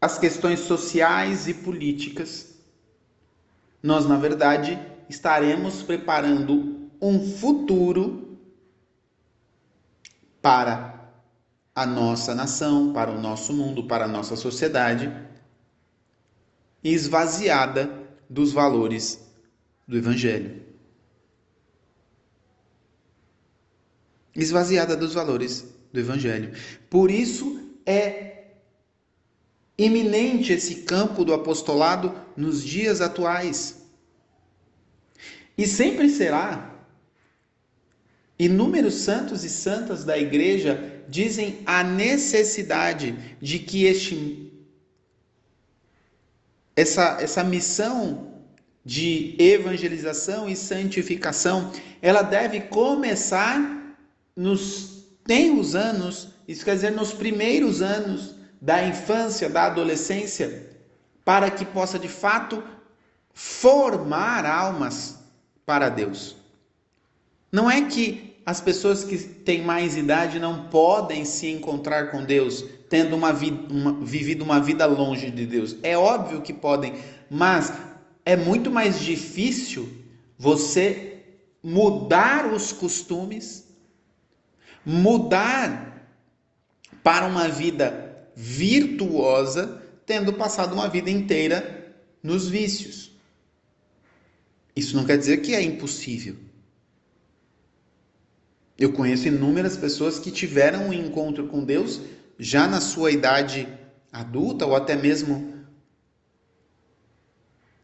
as 0.00 0.18
questões 0.18 0.60
sociais 0.60 1.46
e 1.46 1.52
políticas, 1.54 2.54
nós, 3.82 4.06
na 4.06 4.16
verdade, 4.16 4.78
estaremos 5.08 5.82
preparando 5.82 6.88
um 7.00 7.20
futuro 7.36 8.38
para 10.40 11.12
a 11.74 11.84
nossa 11.84 12.34
nação, 12.34 12.92
para 12.92 13.10
o 13.10 13.20
nosso 13.20 13.52
mundo, 13.52 13.84
para 13.84 14.06
a 14.06 14.08
nossa 14.08 14.36
sociedade 14.36 15.12
e 16.82 16.92
esvaziada 16.92 17.90
dos 18.28 18.52
valores 18.52 19.20
do 19.86 19.96
Evangelho. 19.96 20.62
Esvaziada 24.34 24.96
dos 24.96 25.12
valores 25.12 25.66
do 25.92 26.00
Evangelho. 26.00 26.52
Por 26.88 27.10
isso 27.10 27.60
é 27.84 28.44
iminente 29.76 30.52
esse 30.52 30.76
campo 30.82 31.24
do 31.24 31.34
apostolado 31.34 32.14
nos 32.36 32.64
dias 32.64 33.00
atuais. 33.00 33.82
E 35.56 35.66
sempre 35.66 36.08
será. 36.08 36.70
Inúmeros 38.38 38.94
santos 38.94 39.44
e 39.44 39.50
santas 39.50 40.04
da 40.04 40.18
igreja 40.18 41.04
dizem 41.08 41.60
a 41.66 41.84
necessidade 41.84 43.36
de 43.40 43.58
que 43.58 43.84
este 43.84 44.41
essa, 46.74 47.18
essa 47.20 47.44
missão 47.44 48.32
de 48.84 49.36
evangelização 49.38 50.48
e 50.48 50.56
santificação, 50.56 51.72
ela 52.00 52.22
deve 52.22 52.62
começar 52.62 53.94
nos 54.34 55.04
tenros 55.24 55.74
anos, 55.74 56.28
isso 56.48 56.64
quer 56.64 56.74
dizer, 56.74 56.90
nos 56.90 57.12
primeiros 57.12 57.80
anos 57.80 58.34
da 58.60 58.84
infância, 58.84 59.48
da 59.48 59.64
adolescência, 59.64 60.70
para 61.24 61.50
que 61.50 61.64
possa 61.64 61.98
de 61.98 62.08
fato 62.08 62.62
formar 63.32 64.44
almas 64.44 65.18
para 65.64 65.88
Deus. 65.88 66.36
Não 67.50 67.70
é 67.70 67.82
que 67.82 68.36
as 68.44 68.60
pessoas 68.60 69.04
que 69.04 69.16
têm 69.18 69.62
mais 69.62 69.96
idade 69.96 70.38
não 70.38 70.64
podem 70.64 71.24
se 71.24 71.48
encontrar 71.48 72.10
com 72.10 72.24
Deus, 72.24 72.64
tendo 72.92 73.16
uma 73.16 73.32
vida, 73.32 73.72
uma, 73.72 74.04
vivido 74.04 74.44
uma 74.44 74.60
vida 74.60 74.84
longe 74.84 75.30
de 75.30 75.46
Deus. 75.46 75.76
É 75.82 75.96
óbvio 75.96 76.42
que 76.42 76.52
podem, 76.52 76.92
mas 77.30 77.72
é 78.22 78.36
muito 78.36 78.70
mais 78.70 79.00
difícil 79.00 79.88
você 80.36 81.22
mudar 81.62 82.52
os 82.52 82.70
costumes, 82.70 83.66
mudar 84.84 86.06
para 87.02 87.24
uma 87.26 87.48
vida 87.48 88.28
virtuosa, 88.36 89.82
tendo 90.04 90.34
passado 90.34 90.74
uma 90.74 90.86
vida 90.86 91.08
inteira 91.08 91.96
nos 92.22 92.46
vícios. 92.46 93.10
Isso 94.76 94.94
não 94.94 95.06
quer 95.06 95.16
dizer 95.16 95.38
que 95.38 95.54
é 95.54 95.62
impossível. 95.62 96.36
Eu 98.76 98.92
conheço 98.92 99.28
inúmeras 99.28 99.78
pessoas 99.78 100.18
que 100.18 100.30
tiveram 100.30 100.88
um 100.88 100.92
encontro 100.92 101.46
com 101.46 101.64
Deus 101.64 102.02
já 102.38 102.66
na 102.66 102.80
sua 102.80 103.10
idade 103.10 103.68
adulta 104.12 104.66
ou 104.66 104.74
até 104.74 104.96
mesmo 104.96 105.52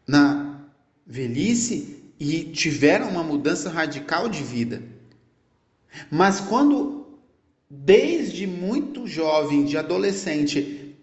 na 0.06 0.68
velhice 1.06 2.12
e 2.18 2.44
tiveram 2.44 3.08
uma 3.08 3.22
mudança 3.22 3.70
radical 3.70 4.28
de 4.28 4.42
vida. 4.42 4.82
Mas 6.10 6.40
quando 6.40 6.98
desde 7.70 8.46
muito 8.46 9.06
jovem, 9.06 9.64
de 9.64 9.76
adolescente, 9.76 10.96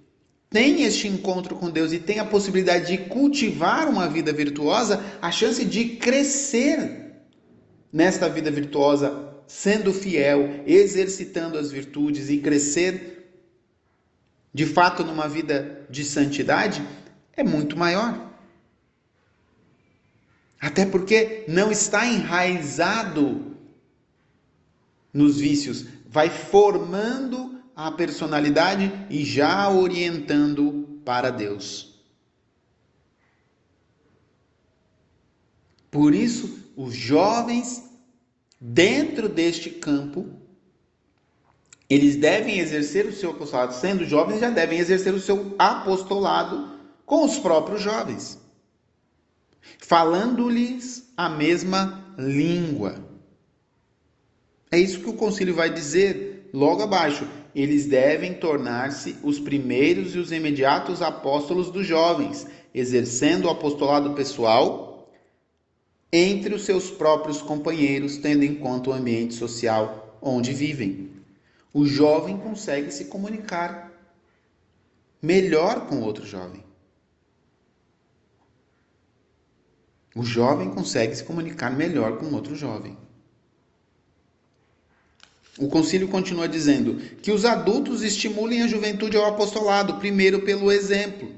tem 0.49 0.83
este 0.83 1.07
encontro 1.07 1.55
com 1.55 1.69
Deus 1.69 1.91
e 1.91 1.99
tem 1.99 2.19
a 2.19 2.25
possibilidade 2.25 2.87
de 2.87 2.97
cultivar 3.09 3.87
uma 3.89 4.07
vida 4.07 4.33
virtuosa, 4.33 5.03
a 5.21 5.31
chance 5.31 5.63
de 5.63 5.97
crescer 5.97 7.13
nesta 7.91 8.27
vida 8.29 8.49
virtuosa, 8.49 9.33
sendo 9.47 9.93
fiel, 9.93 10.63
exercitando 10.65 11.57
as 11.57 11.71
virtudes 11.71 12.29
e 12.29 12.37
crescer 12.37 13.14
de 14.55 14.65
fato 14.65 15.03
numa 15.03 15.27
vida 15.27 15.85
de 15.89 16.05
santidade 16.05 16.81
é 17.33 17.43
muito 17.43 17.75
maior. 17.75 18.31
Até 20.57 20.85
porque 20.85 21.43
não 21.45 21.69
está 21.69 22.07
enraizado 22.07 23.57
nos 25.13 25.41
vícios, 25.41 25.85
vai 26.07 26.29
formando 26.29 27.61
a 27.75 27.91
personalidade 27.91 28.89
e 29.09 29.25
já 29.25 29.69
orientando 29.69 31.01
para 31.03 31.31
Deus. 31.31 31.99
Por 35.91 36.15
isso, 36.15 36.71
os 36.77 36.95
jovens, 36.95 37.83
dentro 38.57 39.27
deste 39.27 39.69
campo, 39.69 40.44
eles 41.95 42.17
devem 42.17 42.59
exercer 42.59 43.05
o 43.05 43.13
seu 43.13 43.31
apostolado, 43.31 43.73
sendo 43.73 44.03
jovens, 44.03 44.41
já 44.41 44.49
devem 44.49 44.77
exercer 44.77 45.13
o 45.13 45.19
seu 45.19 45.55
apostolado 45.57 46.75
com 47.05 47.23
os 47.23 47.39
próprios 47.39 47.81
jovens, 47.81 48.37
falando-lhes 49.79 51.09
a 51.15 51.29
mesma 51.29 52.13
língua. 52.17 52.95
É 54.69 54.77
isso 54.77 54.99
que 54.99 55.09
o 55.09 55.13
concílio 55.13 55.55
vai 55.55 55.69
dizer 55.69 56.49
logo 56.53 56.83
abaixo. 56.83 57.25
Eles 57.55 57.85
devem 57.85 58.33
tornar-se 58.33 59.15
os 59.23 59.39
primeiros 59.39 60.15
e 60.15 60.19
os 60.19 60.33
imediatos 60.33 61.01
apóstolos 61.01 61.71
dos 61.71 61.87
jovens, 61.87 62.45
exercendo 62.73 63.45
o 63.45 63.49
apostolado 63.49 64.13
pessoal 64.13 65.09
entre 66.11 66.53
os 66.53 66.65
seus 66.65 66.91
próprios 66.91 67.41
companheiros, 67.41 68.17
tendo 68.17 68.43
em 68.43 68.55
conta 68.55 68.89
o 68.89 68.93
ambiente 68.93 69.33
social 69.33 70.19
onde 70.21 70.51
vivem. 70.51 71.14
O 71.77 71.85
jovem 71.85 72.37
consegue 72.37 72.89
se 72.89 73.03
comunicar 73.03 73.91
melhor 75.21 75.87
com 75.87 75.99
outro 75.99 76.25
jovem. 76.25 76.63
O 80.15 80.23
jovem 80.23 80.69
consegue 80.69 81.13
se 81.13 81.25
comunicar 81.25 81.69
melhor 81.75 82.17
com 82.17 82.33
outro 82.33 82.55
jovem. 82.55 82.97
O 85.59 85.67
concílio 85.67 86.07
continua 86.07 86.47
dizendo 86.47 86.95
que 87.21 87.29
os 87.29 87.43
adultos 87.43 88.03
estimulem 88.03 88.61
a 88.63 88.67
juventude 88.67 89.17
ao 89.17 89.25
apostolado, 89.25 89.99
primeiro 89.99 90.43
pelo 90.43 90.71
exemplo, 90.71 91.29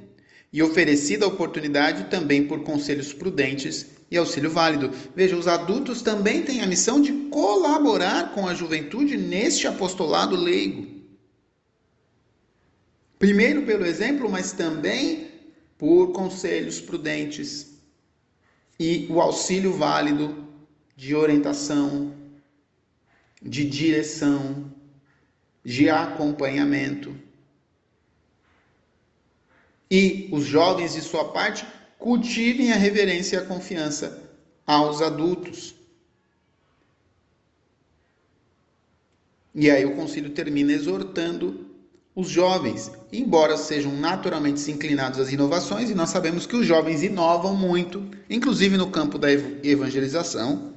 e 0.53 0.61
oferecida 0.61 1.25
a 1.25 1.29
oportunidade 1.29 2.11
também 2.11 2.47
por 2.47 2.61
conselhos 2.61 3.11
prudentes 3.11 3.87
e 4.09 4.17
auxílio 4.17 4.49
válido. 4.49 4.91
Veja, 5.15 5.35
os 5.35 5.47
adultos 5.47 6.01
também 6.01 6.43
têm 6.43 6.61
a 6.61 6.67
missão 6.67 7.01
de 7.01 7.11
colaborar 7.29 8.33
com 8.33 8.47
a 8.47 8.53
juventude 8.53 9.17
neste 9.17 9.67
apostolado 9.67 10.35
leigo. 10.35 10.87
Primeiro 13.19 13.63
pelo 13.63 13.85
exemplo, 13.85 14.29
mas 14.29 14.51
também 14.51 15.31
por 15.77 16.11
conselhos 16.11 16.79
prudentes 16.79 17.77
e 18.79 19.07
o 19.09 19.19
auxílio 19.19 19.73
válido 19.73 20.47
de 20.95 21.15
orientação, 21.15 22.13
de 23.41 23.65
direção, 23.65 24.71
de 25.63 25.89
acompanhamento. 25.89 27.15
E 29.89 30.29
os 30.31 30.45
jovens, 30.45 30.93
de 30.93 31.01
sua 31.01 31.25
parte, 31.25 31.65
cultivem 31.97 32.71
a 32.71 32.75
reverência 32.75 33.37
e 33.37 33.39
a 33.39 33.45
confiança 33.45 34.23
aos 34.65 35.01
adultos. 35.01 35.75
E 39.53 39.71
aí 39.71 39.85
o 39.85 39.95
concílio 39.95 40.29
termina 40.29 40.71
exortando 40.71 41.65
os 42.15 42.29
jovens, 42.29 42.91
embora 43.11 43.57
sejam 43.57 43.91
naturalmente 43.91 44.71
inclinados 44.71 45.19
às 45.19 45.31
inovações, 45.31 45.89
e 45.89 45.95
nós 45.95 46.09
sabemos 46.09 46.47
que 46.47 46.55
os 46.55 46.65
jovens 46.65 47.03
inovam 47.03 47.55
muito, 47.55 48.03
inclusive 48.29 48.75
no 48.75 48.89
campo 48.89 49.17
da 49.17 49.31
evangelização, 49.31 50.73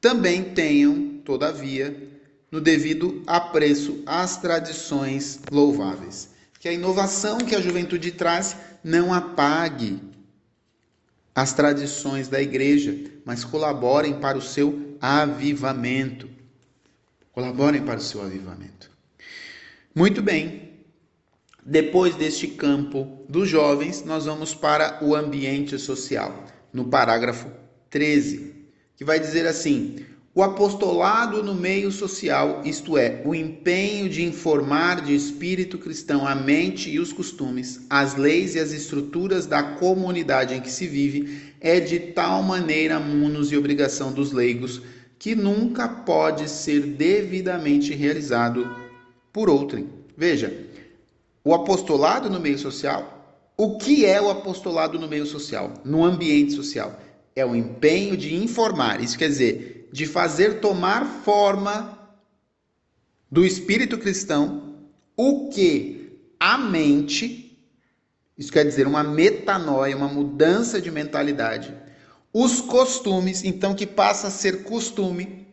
também 0.00 0.42
tenham 0.42 1.20
todavia, 1.24 1.96
no 2.50 2.60
devido 2.60 3.22
apreço 3.26 4.02
às 4.06 4.36
tradições 4.36 5.40
louváveis. 5.50 6.28
Que 6.60 6.68
a 6.68 6.72
inovação 6.72 7.38
que 7.38 7.56
a 7.56 7.60
juventude 7.60 8.12
traz 8.12 8.56
não 8.84 9.12
apague 9.12 10.00
as 11.34 11.52
tradições 11.52 12.28
da 12.28 12.40
igreja, 12.40 12.96
mas 13.24 13.44
colaborem 13.44 14.20
para 14.20 14.36
o 14.36 14.42
seu 14.42 14.96
avivamento. 15.00 16.28
Colaborem 17.32 17.82
para 17.82 17.98
o 17.98 18.02
seu 18.02 18.22
avivamento. 18.22 18.90
Muito 19.94 20.22
bem. 20.22 20.70
Depois 21.64 22.16
deste 22.16 22.48
campo 22.48 23.24
dos 23.28 23.48
jovens, 23.48 24.04
nós 24.04 24.26
vamos 24.26 24.54
para 24.54 24.98
o 25.02 25.14
ambiente 25.14 25.78
social, 25.78 26.44
no 26.72 26.86
parágrafo 26.86 27.48
13, 27.88 28.66
que 28.96 29.04
vai 29.04 29.20
dizer 29.20 29.46
assim: 29.46 30.04
o 30.34 30.42
apostolado 30.42 31.42
no 31.42 31.54
meio 31.54 31.92
social, 31.92 32.62
isto 32.64 32.96
é, 32.96 33.20
o 33.22 33.34
empenho 33.34 34.08
de 34.08 34.24
informar 34.24 35.02
de 35.02 35.14
espírito 35.14 35.76
cristão 35.76 36.26
a 36.26 36.34
mente 36.34 36.88
e 36.88 36.98
os 36.98 37.12
costumes, 37.12 37.80
as 37.90 38.14
leis 38.16 38.54
e 38.54 38.58
as 38.58 38.72
estruturas 38.72 39.44
da 39.44 39.62
comunidade 39.62 40.54
em 40.54 40.60
que 40.60 40.70
se 40.70 40.86
vive, 40.86 41.52
é 41.60 41.78
de 41.78 42.00
tal 42.00 42.42
maneira 42.42 42.98
munus 42.98 43.52
e 43.52 43.56
obrigação 43.58 44.10
dos 44.10 44.32
leigos 44.32 44.80
que 45.18 45.34
nunca 45.34 45.86
pode 45.86 46.48
ser 46.48 46.80
devidamente 46.80 47.94
realizado 47.94 48.74
por 49.30 49.50
outrem. 49.50 49.86
Veja, 50.16 50.66
o 51.44 51.54
apostolado 51.54 52.30
no 52.30 52.40
meio 52.40 52.58
social, 52.58 53.44
o 53.54 53.76
que 53.76 54.06
é 54.06 54.20
o 54.20 54.30
apostolado 54.30 54.98
no 54.98 55.06
meio 55.06 55.26
social, 55.26 55.74
no 55.84 56.02
ambiente 56.02 56.52
social? 56.52 56.98
É 57.36 57.44
o 57.44 57.54
empenho 57.54 58.16
de 58.16 58.34
informar, 58.34 59.02
isso 59.02 59.16
quer 59.16 59.28
dizer, 59.28 59.71
de 59.92 60.06
fazer 60.06 60.60
tomar 60.60 61.04
forma 61.22 61.98
do 63.30 63.44
espírito 63.44 63.98
cristão 63.98 64.72
o 65.16 65.50
que 65.50 66.18
a 66.40 66.56
mente, 66.56 67.56
isso 68.36 68.50
quer 68.50 68.64
dizer 68.64 68.86
uma 68.86 69.04
metanoia, 69.04 69.96
uma 69.96 70.08
mudança 70.08 70.80
de 70.80 70.90
mentalidade, 70.90 71.76
os 72.32 72.60
costumes, 72.62 73.44
então 73.44 73.74
que 73.74 73.86
passa 73.86 74.28
a 74.28 74.30
ser 74.30 74.64
costume, 74.64 75.46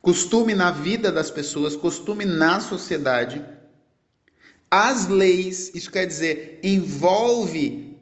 costume 0.00 0.54
na 0.54 0.70
vida 0.70 1.12
das 1.12 1.30
pessoas, 1.30 1.76
costume 1.76 2.24
na 2.24 2.58
sociedade, 2.60 3.44
as 4.70 5.06
leis, 5.06 5.70
isso 5.74 5.90
quer 5.90 6.06
dizer, 6.06 6.58
envolve 6.62 7.98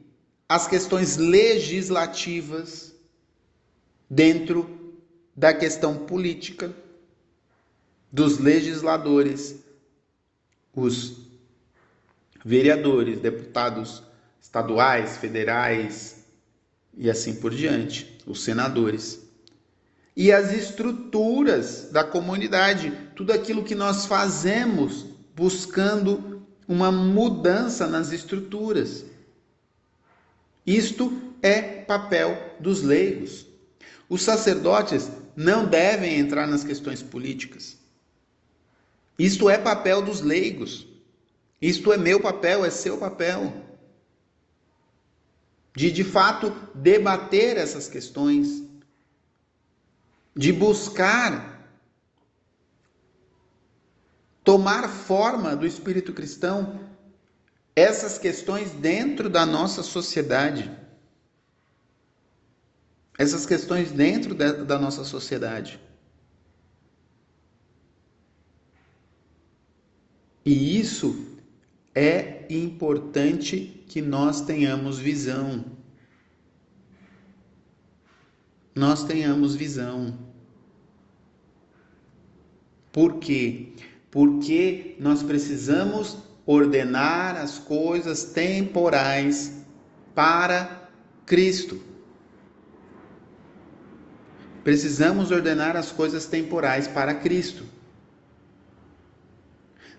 as 0.47 0.67
questões 0.67 1.17
legislativas, 1.17 2.90
dentro 4.11 4.69
da 5.33 5.53
questão 5.53 5.95
política 5.99 6.75
dos 8.11 8.39
legisladores, 8.39 9.55
os 10.75 11.29
vereadores, 12.43 13.21
deputados 13.21 14.03
estaduais, 14.41 15.15
federais 15.15 16.25
e 16.97 17.09
assim 17.09 17.35
por 17.35 17.55
diante, 17.55 18.19
os 18.27 18.43
senadores. 18.43 19.21
E 20.13 20.29
as 20.29 20.51
estruturas 20.51 21.87
da 21.89 22.03
comunidade, 22.03 22.91
tudo 23.15 23.31
aquilo 23.31 23.63
que 23.63 23.73
nós 23.73 24.05
fazemos 24.07 25.05
buscando 25.33 26.45
uma 26.67 26.91
mudança 26.91 27.87
nas 27.87 28.11
estruturas. 28.11 29.05
Isto 30.67 31.17
é 31.41 31.61
papel 31.61 32.57
dos 32.59 32.83
leigos. 32.83 33.49
Os 34.11 34.23
sacerdotes 34.23 35.09
não 35.37 35.65
devem 35.65 36.19
entrar 36.19 36.45
nas 36.45 36.65
questões 36.65 37.01
políticas. 37.01 37.77
Isto 39.17 39.49
é 39.49 39.57
papel 39.57 40.01
dos 40.01 40.19
leigos. 40.19 40.85
Isto 41.61 41.93
é 41.93 41.97
meu 41.97 42.19
papel, 42.19 42.65
é 42.65 42.69
seu 42.69 42.97
papel. 42.97 43.53
De 45.73 45.89
de 45.89 46.03
fato 46.03 46.51
debater 46.75 47.55
essas 47.55 47.87
questões, 47.87 48.61
de 50.35 50.51
buscar 50.51 51.71
tomar 54.43 54.89
forma 54.89 55.55
do 55.55 55.65
espírito 55.65 56.11
cristão 56.11 56.81
essas 57.73 58.17
questões 58.17 58.71
dentro 58.71 59.29
da 59.29 59.45
nossa 59.45 59.81
sociedade 59.81 60.80
essas 63.21 63.45
questões 63.45 63.91
dentro 63.91 64.33
da 64.33 64.79
nossa 64.79 65.03
sociedade. 65.03 65.79
E 70.43 70.79
isso 70.79 71.37
é 71.93 72.47
importante 72.49 73.85
que 73.87 74.01
nós 74.01 74.41
tenhamos 74.41 74.97
visão. 74.97 75.63
Nós 78.73 79.03
tenhamos 79.03 79.53
visão. 79.53 80.17
Por 82.91 83.19
quê? 83.19 83.73
Porque 84.09 84.95
nós 84.99 85.21
precisamos 85.21 86.17
ordenar 86.43 87.37
as 87.37 87.59
coisas 87.59 88.23
temporais 88.23 89.63
para 90.15 90.89
Cristo. 91.27 91.90
Precisamos 94.63 95.31
ordenar 95.31 95.75
as 95.75 95.91
coisas 95.91 96.25
temporais 96.25 96.87
para 96.87 97.15
Cristo. 97.15 97.65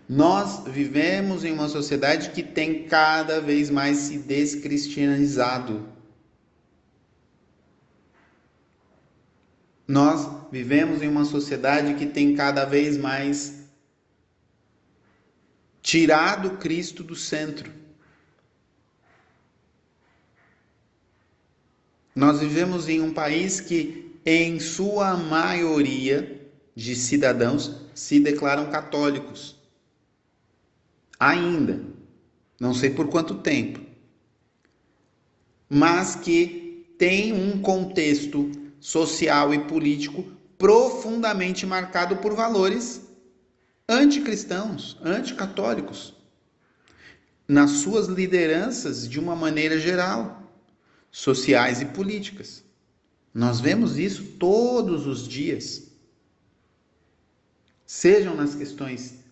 Nós 0.09 0.65
vivemos 0.67 1.45
em 1.45 1.53
uma 1.53 1.69
sociedade 1.69 2.31
que 2.31 2.43
tem 2.43 2.85
cada 2.85 3.41
vez 3.41 3.71
mais 3.71 3.97
se 3.99 4.19
descristianizado. 4.19 5.89
Nós 9.87 10.29
vivemos 10.51 11.03
em 11.03 11.09
uma 11.09 11.25
sociedade 11.25 11.95
que 11.95 12.07
tem 12.07 12.35
cada 12.35 12.65
vez 12.65 12.97
mais 12.97 13.63
tirado 15.83 16.57
Cristo 16.59 17.03
do 17.03 17.17
centro. 17.17 17.73
Nós 22.15 22.41
vivemos 22.41 22.89
em 22.89 23.01
um 23.01 23.13
país 23.13 23.61
que 23.61 24.02
em 24.25 24.61
sua 24.61 25.17
maioria 25.17 26.51
de 26.75 26.95
cidadãos 26.95 27.77
se 27.95 28.21
declaram 28.21 28.71
católicos. 28.71 29.57
Ainda, 31.19 31.81
não 32.59 32.75
sei 32.75 32.91
por 32.91 33.09
quanto 33.09 33.37
tempo, 33.37 33.81
mas 35.69 36.15
que 36.17 36.87
tem 36.99 37.33
um 37.33 37.61
contexto 37.61 38.51
social 38.81 39.55
e 39.55 39.65
político 39.65 40.25
profundamente 40.59 41.67
marcado 41.67 42.17
por 42.19 42.35
valores 42.35 43.01
anticristãos, 43.89 44.97
anticatólicos, 45.03 46.15
nas 47.49 47.71
suas 47.71 48.07
lideranças 48.07 49.09
de 49.09 49.19
uma 49.19 49.35
maneira 49.35 49.79
geral, 49.79 50.43
sociais 51.11 51.81
e 51.81 51.87
políticas. 51.87 52.65
Nós 53.35 53.61
vemos 53.61 53.99
isso 53.99 54.25
todos 54.39 55.07
os 55.07 55.27
dias. 55.27 55.91
Sejam 57.87 58.35
nas 58.35 58.55
questões 58.55 59.23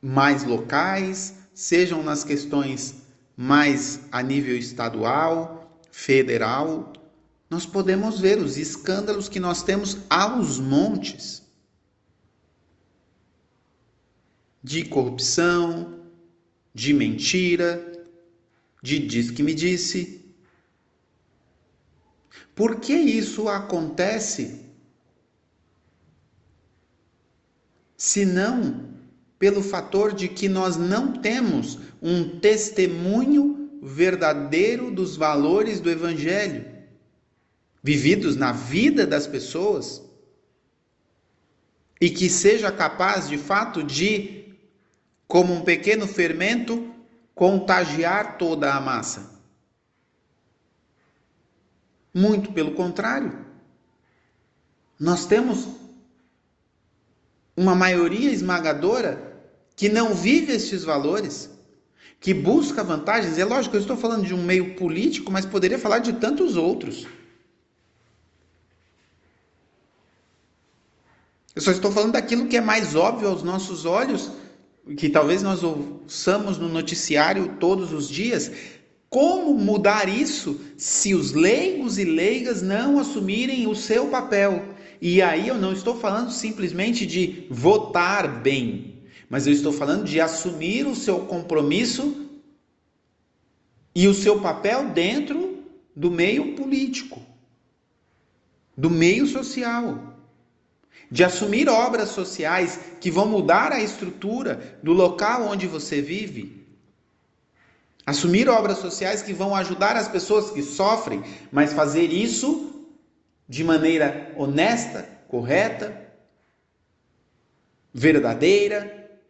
mais 0.00 0.44
locais, 0.44 1.34
sejam 1.54 2.02
nas 2.02 2.24
questões 2.24 3.02
mais 3.36 4.00
a 4.10 4.22
nível 4.22 4.56
estadual, 4.56 5.80
federal, 5.90 6.92
nós 7.48 7.66
podemos 7.66 8.18
ver 8.18 8.38
os 8.38 8.56
escândalos 8.56 9.28
que 9.28 9.38
nós 9.38 9.62
temos 9.62 9.98
aos 10.08 10.58
montes 10.58 11.42
de 14.62 14.84
corrupção, 14.84 16.00
de 16.74 16.94
mentira, 16.94 18.06
de 18.82 18.98
diz 18.98 19.30
que 19.30 19.42
me 19.42 19.54
disse. 19.54 20.21
Por 22.54 22.80
que 22.80 22.92
isso 22.94 23.48
acontece? 23.48 24.60
Se 27.96 28.24
não 28.26 28.92
pelo 29.38 29.62
fator 29.62 30.12
de 30.12 30.28
que 30.28 30.48
nós 30.48 30.76
não 30.76 31.14
temos 31.14 31.78
um 32.00 32.38
testemunho 32.38 33.80
verdadeiro 33.82 34.90
dos 34.90 35.16
valores 35.16 35.80
do 35.80 35.90
Evangelho, 35.90 36.64
vividos 37.82 38.36
na 38.36 38.52
vida 38.52 39.04
das 39.04 39.26
pessoas, 39.26 40.02
e 42.00 42.10
que 42.10 42.28
seja 42.28 42.70
capaz 42.70 43.28
de 43.28 43.38
fato 43.38 43.82
de, 43.82 44.44
como 45.26 45.52
um 45.52 45.62
pequeno 45.62 46.06
fermento, 46.06 46.92
contagiar 47.34 48.38
toda 48.38 48.74
a 48.74 48.80
massa. 48.80 49.41
Muito 52.14 52.52
pelo 52.52 52.72
contrário. 52.72 53.46
Nós 54.98 55.26
temos 55.26 55.68
uma 57.56 57.74
maioria 57.74 58.30
esmagadora 58.30 59.40
que 59.74 59.88
não 59.88 60.14
vive 60.14 60.52
estes 60.52 60.84
valores 60.84 61.50
que 62.20 62.32
busca 62.32 62.84
vantagens. 62.84 63.36
É 63.36 63.44
lógico, 63.44 63.74
eu 63.76 63.80
estou 63.80 63.96
falando 63.96 64.24
de 64.24 64.32
um 64.32 64.42
meio 64.42 64.76
político, 64.76 65.30
mas 65.30 65.44
poderia 65.44 65.78
falar 65.78 65.98
de 65.98 66.12
tantos 66.12 66.56
outros. 66.56 67.06
Eu 71.54 71.60
só 71.60 71.72
estou 71.72 71.90
falando 71.92 72.12
daquilo 72.12 72.46
que 72.46 72.56
é 72.56 72.60
mais 72.60 72.94
óbvio 72.94 73.28
aos 73.28 73.42
nossos 73.42 73.84
olhos, 73.84 74.30
que 74.96 75.10
talvez 75.10 75.42
nós 75.42 75.62
ouçamos 75.62 76.58
no 76.58 76.68
noticiário 76.68 77.56
todos 77.58 77.92
os 77.92 78.08
dias. 78.08 78.50
Como 79.12 79.52
mudar 79.52 80.08
isso 80.08 80.58
se 80.74 81.14
os 81.14 81.32
leigos 81.32 81.98
e 81.98 82.04
leigas 82.04 82.62
não 82.62 82.98
assumirem 82.98 83.66
o 83.66 83.74
seu 83.74 84.06
papel? 84.06 84.74
E 85.02 85.20
aí 85.20 85.48
eu 85.48 85.56
não 85.56 85.70
estou 85.70 85.94
falando 85.94 86.30
simplesmente 86.30 87.04
de 87.04 87.46
votar 87.50 88.40
bem, 88.40 89.02
mas 89.28 89.46
eu 89.46 89.52
estou 89.52 89.70
falando 89.70 90.04
de 90.04 90.18
assumir 90.18 90.86
o 90.86 90.96
seu 90.96 91.26
compromisso 91.26 92.26
e 93.94 94.08
o 94.08 94.14
seu 94.14 94.40
papel 94.40 94.88
dentro 94.88 95.62
do 95.94 96.10
meio 96.10 96.54
político, 96.54 97.20
do 98.74 98.88
meio 98.88 99.26
social. 99.26 100.16
De 101.10 101.22
assumir 101.22 101.68
obras 101.68 102.08
sociais 102.08 102.80
que 102.98 103.10
vão 103.10 103.26
mudar 103.26 103.72
a 103.72 103.82
estrutura 103.82 104.78
do 104.82 104.94
local 104.94 105.48
onde 105.48 105.66
você 105.66 106.00
vive. 106.00 106.61
Assumir 108.04 108.48
obras 108.48 108.78
sociais 108.78 109.22
que 109.22 109.32
vão 109.32 109.54
ajudar 109.54 109.96
as 109.96 110.08
pessoas 110.08 110.50
que 110.50 110.62
sofrem, 110.62 111.22
mas 111.52 111.72
fazer 111.72 112.12
isso 112.12 112.86
de 113.48 113.62
maneira 113.62 114.32
honesta, 114.36 115.08
correta, 115.28 116.10
verdadeira, 117.94 119.20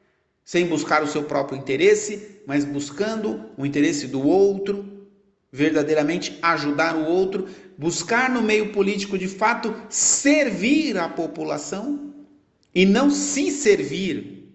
sem 0.44 0.66
buscar 0.66 1.02
o 1.02 1.06
seu 1.06 1.24
próprio 1.24 1.58
interesse, 1.58 2.40
mas 2.46 2.64
buscando 2.64 3.50
o 3.56 3.66
interesse 3.66 4.06
do 4.06 4.26
outro, 4.26 5.06
verdadeiramente 5.50 6.38
ajudar 6.40 6.96
o 6.96 7.04
outro, 7.04 7.48
buscar 7.76 8.30
no 8.30 8.40
meio 8.40 8.72
político 8.72 9.18
de 9.18 9.28
fato 9.28 9.74
servir 9.90 10.96
a 10.96 11.08
população 11.08 12.14
e 12.74 12.86
não 12.86 13.10
se 13.10 13.50
servir 13.50 14.48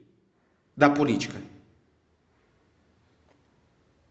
da 0.76 0.90
política. 0.90 1.47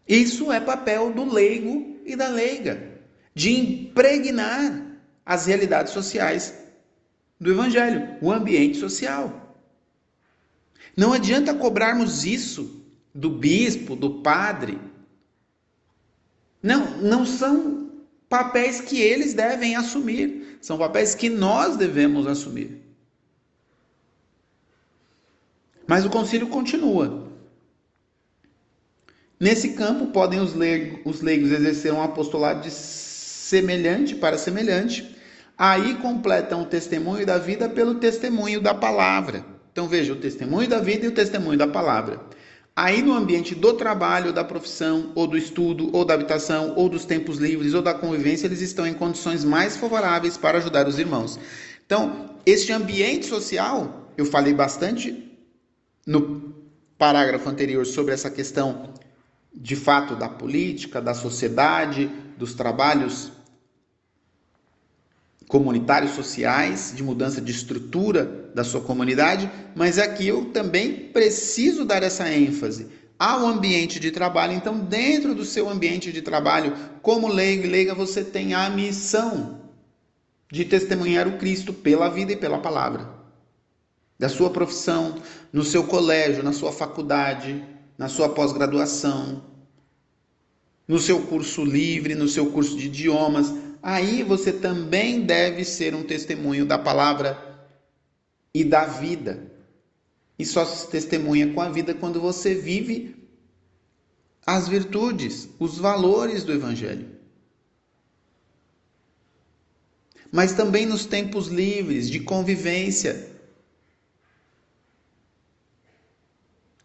Isso 0.07 0.51
é 0.51 0.59
papel 0.59 1.11
do 1.11 1.25
leigo 1.25 1.99
e 2.05 2.15
da 2.15 2.29
leiga, 2.29 2.99
de 3.35 3.51
impregnar 3.51 4.85
as 5.25 5.45
realidades 5.45 5.91
sociais 5.91 6.53
do 7.39 7.51
evangelho, 7.51 8.17
o 8.21 8.31
ambiente 8.31 8.77
social. 8.77 9.55
Não 10.95 11.13
adianta 11.13 11.53
cobrarmos 11.53 12.23
isso 12.23 12.83
do 13.13 13.29
bispo, 13.29 13.95
do 13.95 14.21
padre. 14.21 14.79
Não, 16.63 16.97
não 17.01 17.25
são 17.25 17.91
papéis 18.29 18.79
que 18.81 18.99
eles 18.99 19.33
devem 19.33 19.75
assumir, 19.75 20.57
são 20.61 20.77
papéis 20.77 21.13
que 21.13 21.29
nós 21.29 21.77
devemos 21.77 22.25
assumir. 22.25 22.81
Mas 25.85 26.05
o 26.05 26.09
concílio 26.09 26.47
continua. 26.47 27.26
Nesse 29.39 29.69
campo, 29.69 30.07
podem 30.07 30.39
os 30.39 30.55
leigos, 30.55 30.99
os 31.05 31.21
leigos 31.21 31.51
exercer 31.51 31.93
um 31.93 32.01
apostolado 32.01 32.61
de 32.61 32.71
semelhante 32.71 34.15
para 34.15 34.37
semelhante. 34.37 35.15
Aí 35.55 35.95
completam 35.95 36.63
o 36.63 36.65
testemunho 36.65 37.25
da 37.25 37.37
vida 37.37 37.69
pelo 37.69 37.95
testemunho 37.95 38.59
da 38.59 38.73
palavra. 38.73 39.45
Então 39.71 39.87
veja, 39.87 40.13
o 40.13 40.15
testemunho 40.15 40.67
da 40.67 40.79
vida 40.79 41.05
e 41.05 41.09
o 41.09 41.13
testemunho 41.13 41.57
da 41.57 41.67
palavra. 41.67 42.19
Aí 42.75 43.01
no 43.01 43.13
ambiente 43.13 43.53
do 43.55 43.73
trabalho, 43.73 44.33
da 44.33 44.43
profissão, 44.43 45.11
ou 45.15 45.27
do 45.27 45.37
estudo, 45.37 45.89
ou 45.95 46.03
da 46.03 46.13
habitação, 46.15 46.73
ou 46.75 46.89
dos 46.89 47.05
tempos 47.05 47.37
livres, 47.37 47.73
ou 47.73 47.81
da 47.81 47.93
convivência, 47.93 48.47
eles 48.47 48.61
estão 48.61 48.85
em 48.85 48.93
condições 48.93 49.43
mais 49.43 49.77
favoráveis 49.77 50.37
para 50.37 50.57
ajudar 50.57 50.87
os 50.87 50.99
irmãos. 50.99 51.39
Então, 51.85 52.37
este 52.45 52.71
ambiente 52.71 53.25
social, 53.25 54.11
eu 54.17 54.25
falei 54.25 54.53
bastante 54.53 55.39
no 56.05 56.53
parágrafo 56.97 57.49
anterior 57.49 57.85
sobre 57.85 58.13
essa 58.13 58.29
questão 58.29 58.93
de 59.53 59.75
fato 59.75 60.15
da 60.15 60.29
política, 60.29 61.01
da 61.01 61.13
sociedade, 61.13 62.09
dos 62.37 62.53
trabalhos 62.53 63.31
comunitários 65.47 66.11
sociais, 66.11 66.93
de 66.95 67.01
mudança 67.01 67.39
de 67.39 67.51
estrutura 67.51 68.51
da 68.53 68.63
sua 68.63 68.81
comunidade, 68.81 69.49
mas 69.75 69.97
aqui 69.97 70.27
eu 70.27 70.45
também 70.45 70.93
preciso 70.93 71.85
dar 71.85 72.03
essa 72.03 72.29
ênfase 72.29 72.87
ao 73.17 73.45
ambiente 73.47 73.99
de 73.99 74.11
trabalho. 74.11 74.53
Então, 74.53 74.77
dentro 74.77 75.33
do 75.33 75.45
seu 75.45 75.69
ambiente 75.69 76.11
de 76.11 76.21
trabalho, 76.21 76.75
como 77.01 77.27
leigo 77.27 77.65
e 77.65 77.69
leiga, 77.69 77.95
você 77.95 78.23
tem 78.23 78.53
a 78.53 78.69
missão 78.69 79.61
de 80.51 80.65
testemunhar 80.65 81.27
o 81.27 81.37
Cristo 81.37 81.73
pela 81.73 82.09
vida 82.09 82.33
e 82.33 82.37
pela 82.37 82.59
palavra. 82.59 83.09
Da 84.19 84.29
sua 84.29 84.49
profissão, 84.49 85.15
no 85.51 85.63
seu 85.63 85.83
colégio, 85.83 86.43
na 86.43 86.51
sua 86.51 86.71
faculdade, 86.71 87.63
na 87.97 88.07
sua 88.07 88.29
pós-graduação, 88.29 89.43
no 90.87 90.99
seu 90.99 91.21
curso 91.23 91.65
livre, 91.65 92.15
no 92.15 92.27
seu 92.27 92.51
curso 92.51 92.77
de 92.77 92.85
idiomas, 92.85 93.53
aí 93.81 94.23
você 94.23 94.53
também 94.53 95.21
deve 95.21 95.65
ser 95.65 95.93
um 95.93 96.03
testemunho 96.03 96.65
da 96.65 96.77
palavra 96.77 97.37
e 98.53 98.63
da 98.63 98.85
vida. 98.85 99.51
E 100.39 100.45
só 100.45 100.65
se 100.65 100.89
testemunha 100.89 101.53
com 101.53 101.61
a 101.61 101.69
vida 101.69 101.93
quando 101.93 102.21
você 102.21 102.53
vive 102.53 103.15
as 104.45 104.67
virtudes, 104.67 105.49
os 105.59 105.77
valores 105.77 106.43
do 106.43 106.53
Evangelho. 106.53 107.17
Mas 110.31 110.53
também 110.53 110.85
nos 110.85 111.05
tempos 111.05 111.47
livres 111.47 112.09
de 112.09 112.19
convivência. 112.19 113.36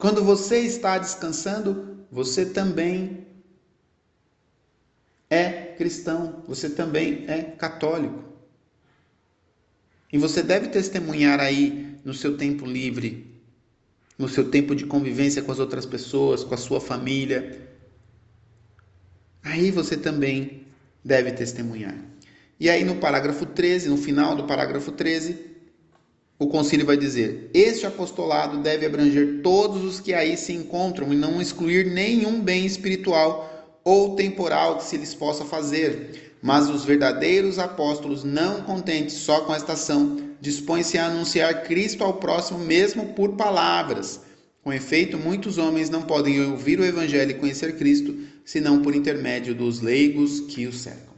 Quando 0.02 0.24
você 0.24 0.58
está 0.58 0.98
descansando, 0.98 2.04
você 2.10 2.44
também 2.44 3.24
é 5.30 5.76
cristão, 5.78 6.42
você 6.44 6.68
também 6.68 7.24
é 7.28 7.42
católico. 7.42 8.24
E 10.12 10.18
você 10.18 10.42
deve 10.42 10.70
testemunhar 10.70 11.38
aí 11.38 12.00
no 12.04 12.12
seu 12.12 12.36
tempo 12.36 12.66
livre, 12.66 13.40
no 14.18 14.28
seu 14.28 14.50
tempo 14.50 14.74
de 14.74 14.86
convivência 14.86 15.40
com 15.40 15.52
as 15.52 15.60
outras 15.60 15.86
pessoas, 15.86 16.42
com 16.42 16.54
a 16.54 16.58
sua 16.58 16.80
família. 16.80 17.70
Aí 19.40 19.70
você 19.70 19.96
também 19.96 20.66
deve 21.04 21.30
testemunhar. 21.30 21.94
E 22.58 22.68
aí 22.68 22.82
no 22.82 22.96
parágrafo 22.96 23.46
13, 23.46 23.88
no 23.88 23.96
final 23.96 24.34
do 24.34 24.48
parágrafo 24.48 24.90
13, 24.90 25.51
o 26.42 26.48
concílio 26.48 26.84
vai 26.84 26.96
dizer: 26.96 27.50
este 27.54 27.86
apostolado 27.86 28.58
deve 28.58 28.84
abranger 28.84 29.40
todos 29.42 29.84
os 29.84 30.00
que 30.00 30.12
aí 30.12 30.36
se 30.36 30.52
encontram 30.52 31.12
e 31.12 31.16
não 31.16 31.40
excluir 31.40 31.86
nenhum 31.86 32.40
bem 32.40 32.66
espiritual 32.66 33.80
ou 33.84 34.16
temporal 34.16 34.76
que 34.76 34.84
se 34.84 34.96
lhes 34.96 35.14
possa 35.14 35.44
fazer. 35.44 36.34
Mas 36.42 36.68
os 36.68 36.84
verdadeiros 36.84 37.60
apóstolos, 37.60 38.24
não 38.24 38.62
contentes 38.62 39.14
só 39.14 39.42
com 39.42 39.54
esta 39.54 39.74
ação, 39.74 40.18
dispõem-se 40.40 40.98
a 40.98 41.06
anunciar 41.06 41.62
Cristo 41.62 42.02
ao 42.02 42.14
próximo, 42.14 42.58
mesmo 42.58 43.14
por 43.14 43.36
palavras. 43.36 44.20
Com 44.64 44.72
efeito, 44.72 45.16
muitos 45.16 45.58
homens 45.58 45.88
não 45.88 46.02
podem 46.02 46.44
ouvir 46.44 46.80
o 46.80 46.84
Evangelho 46.84 47.30
e 47.30 47.34
conhecer 47.34 47.76
Cristo, 47.76 48.16
senão 48.44 48.82
por 48.82 48.96
intermédio 48.96 49.54
dos 49.54 49.80
leigos 49.80 50.40
que 50.40 50.66
o 50.66 50.72
cercam. 50.72 51.11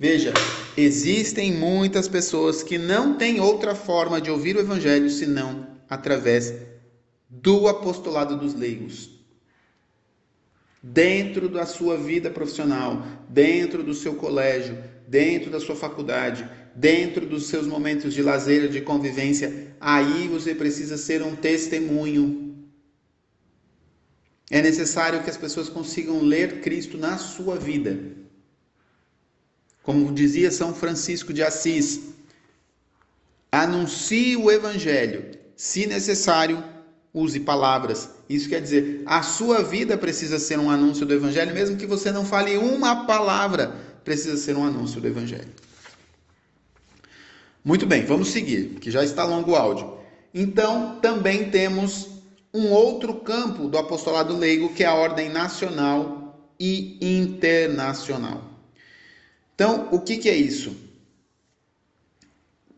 Veja, 0.00 0.32
existem 0.76 1.52
muitas 1.52 2.06
pessoas 2.06 2.62
que 2.62 2.78
não 2.78 3.18
têm 3.18 3.40
outra 3.40 3.74
forma 3.74 4.20
de 4.20 4.30
ouvir 4.30 4.54
o 4.54 4.60
Evangelho 4.60 5.10
senão 5.10 5.66
através 5.90 6.54
do 7.28 7.66
apostolado 7.66 8.36
dos 8.36 8.54
leigos. 8.54 9.10
Dentro 10.80 11.48
da 11.48 11.66
sua 11.66 11.96
vida 11.96 12.30
profissional, 12.30 13.04
dentro 13.28 13.82
do 13.82 13.92
seu 13.92 14.14
colégio, 14.14 14.78
dentro 15.08 15.50
da 15.50 15.58
sua 15.58 15.74
faculdade, 15.74 16.48
dentro 16.76 17.26
dos 17.26 17.48
seus 17.48 17.66
momentos 17.66 18.14
de 18.14 18.22
lazer, 18.22 18.68
de 18.68 18.80
convivência, 18.80 19.74
aí 19.80 20.28
você 20.28 20.54
precisa 20.54 20.96
ser 20.96 21.24
um 21.24 21.34
testemunho. 21.34 22.68
É 24.48 24.62
necessário 24.62 25.24
que 25.24 25.30
as 25.30 25.36
pessoas 25.36 25.68
consigam 25.68 26.22
ler 26.22 26.60
Cristo 26.60 26.96
na 26.96 27.18
sua 27.18 27.56
vida. 27.56 28.27
Como 29.88 30.12
dizia 30.12 30.50
São 30.50 30.74
Francisco 30.74 31.32
de 31.32 31.42
Assis, 31.42 32.12
anuncie 33.50 34.36
o 34.36 34.50
evangelho, 34.50 35.30
se 35.56 35.86
necessário, 35.86 36.62
use 37.14 37.40
palavras. 37.40 38.10
Isso 38.28 38.50
quer 38.50 38.60
dizer, 38.60 39.02
a 39.06 39.22
sua 39.22 39.62
vida 39.62 39.96
precisa 39.96 40.38
ser 40.38 40.58
um 40.58 40.70
anúncio 40.70 41.06
do 41.06 41.14
evangelho, 41.14 41.54
mesmo 41.54 41.78
que 41.78 41.86
você 41.86 42.12
não 42.12 42.22
fale 42.22 42.58
uma 42.58 43.06
palavra, 43.06 43.76
precisa 44.04 44.36
ser 44.36 44.58
um 44.58 44.64
anúncio 44.66 45.00
do 45.00 45.08
evangelho. 45.08 45.48
Muito 47.64 47.86
bem, 47.86 48.04
vamos 48.04 48.28
seguir, 48.28 48.76
que 48.82 48.90
já 48.90 49.02
está 49.02 49.24
longo 49.24 49.52
o 49.52 49.56
áudio. 49.56 50.00
Então, 50.34 50.98
também 51.00 51.48
temos 51.48 52.08
um 52.52 52.68
outro 52.68 53.14
campo 53.14 53.70
do 53.70 53.78
apostolado 53.78 54.36
leigo, 54.36 54.74
que 54.74 54.84
é 54.84 54.86
a 54.86 54.92
ordem 54.92 55.30
nacional 55.30 56.52
e 56.60 56.98
internacional. 57.00 58.57
Então, 59.58 59.88
o 59.90 59.98
que, 59.98 60.18
que 60.18 60.28
é 60.28 60.36
isso? 60.36 60.76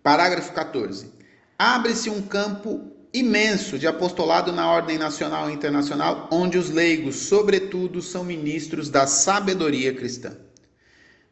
Parágrafo 0.02 0.54
14. 0.54 1.12
Abre-se 1.58 2.08
um 2.08 2.22
campo 2.22 2.90
imenso 3.12 3.78
de 3.78 3.86
apostolado 3.86 4.50
na 4.50 4.66
ordem 4.66 4.96
nacional 4.96 5.50
e 5.50 5.52
internacional, 5.52 6.26
onde 6.32 6.56
os 6.56 6.70
leigos, 6.70 7.16
sobretudo, 7.16 8.00
são 8.00 8.24
ministros 8.24 8.88
da 8.88 9.06
sabedoria 9.06 9.92
cristã. 9.92 10.34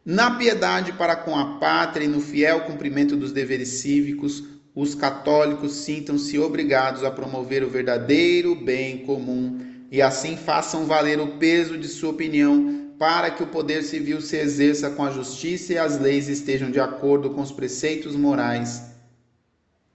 Na 0.04 0.32
piedade 0.32 0.92
para 0.92 1.16
com 1.16 1.34
a 1.34 1.58
pátria 1.58 2.04
e 2.04 2.08
no 2.08 2.20
fiel 2.20 2.66
cumprimento 2.66 3.16
dos 3.16 3.32
deveres 3.32 3.70
cívicos, 3.70 4.44
os 4.74 4.94
católicos 4.94 5.72
sintam-se 5.76 6.38
obrigados 6.38 7.02
a 7.04 7.11
promover 7.11 7.64
o 7.64 7.70
verdadeiro 7.70 8.54
bem 8.54 8.98
comum 8.98 9.58
e 9.90 10.02
assim 10.02 10.37
façam 10.37 10.84
valer 10.84 11.18
o 11.18 11.38
peso 11.38 11.78
de 11.78 11.88
sua 11.88 12.11
opinião 12.11 12.88
para 12.98 13.30
que 13.30 13.42
o 13.42 13.46
poder 13.46 13.82
civil 13.84 14.20
se 14.20 14.37
exerça 14.37 14.90
com 14.90 15.04
a 15.04 15.11
justiça 15.11 15.72
e 15.72 15.78
as 15.78 15.98
leis 15.98 16.28
estejam 16.28 16.70
de 16.70 16.80
acordo 16.80 17.30
com 17.30 17.40
os 17.40 17.52
preceitos 17.52 18.16
morais 18.16 18.82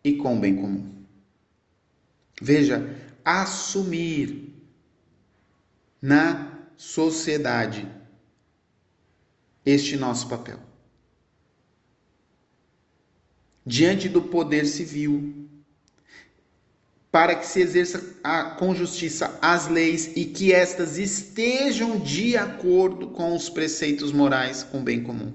e 0.04 0.14
com 0.16 0.38
o 0.38 0.40
bem 0.40 0.56
comum. 0.56 0.90
Veja, 2.42 2.98
assumir 3.24 4.54
na 6.02 6.60
sociedade 6.78 7.88
este 9.66 9.98
nosso 9.98 10.28
papel. 10.28 10.60
Diante 13.66 14.10
do 14.10 14.22
poder 14.22 14.66
civil, 14.66 15.43
para 17.14 17.36
que 17.36 17.46
se 17.46 17.62
exerça 17.62 18.04
a, 18.24 18.44
com 18.44 18.74
justiça 18.74 19.38
as 19.40 19.68
leis 19.68 20.12
e 20.16 20.26
que 20.26 20.52
estas 20.52 20.98
estejam 20.98 22.00
de 22.00 22.36
acordo 22.36 23.10
com 23.10 23.36
os 23.36 23.52
preceitos 23.52 24.12
morais 24.12 24.64
com 24.64 24.80
o 24.80 24.84
bem 24.84 25.04
comum. 25.04 25.32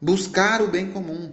Buscar 0.00 0.60
o 0.60 0.66
bem 0.66 0.90
comum. 0.90 1.32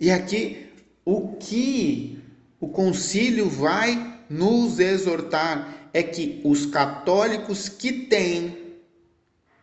E 0.00 0.10
aqui, 0.10 0.68
o 1.04 1.36
que 1.36 2.18
o 2.58 2.66
concílio 2.66 3.48
vai 3.48 4.20
nos 4.28 4.80
exortar 4.80 5.90
é 5.94 6.02
que 6.02 6.40
os 6.42 6.66
católicos 6.66 7.68
que 7.68 7.92
têm 7.92 8.74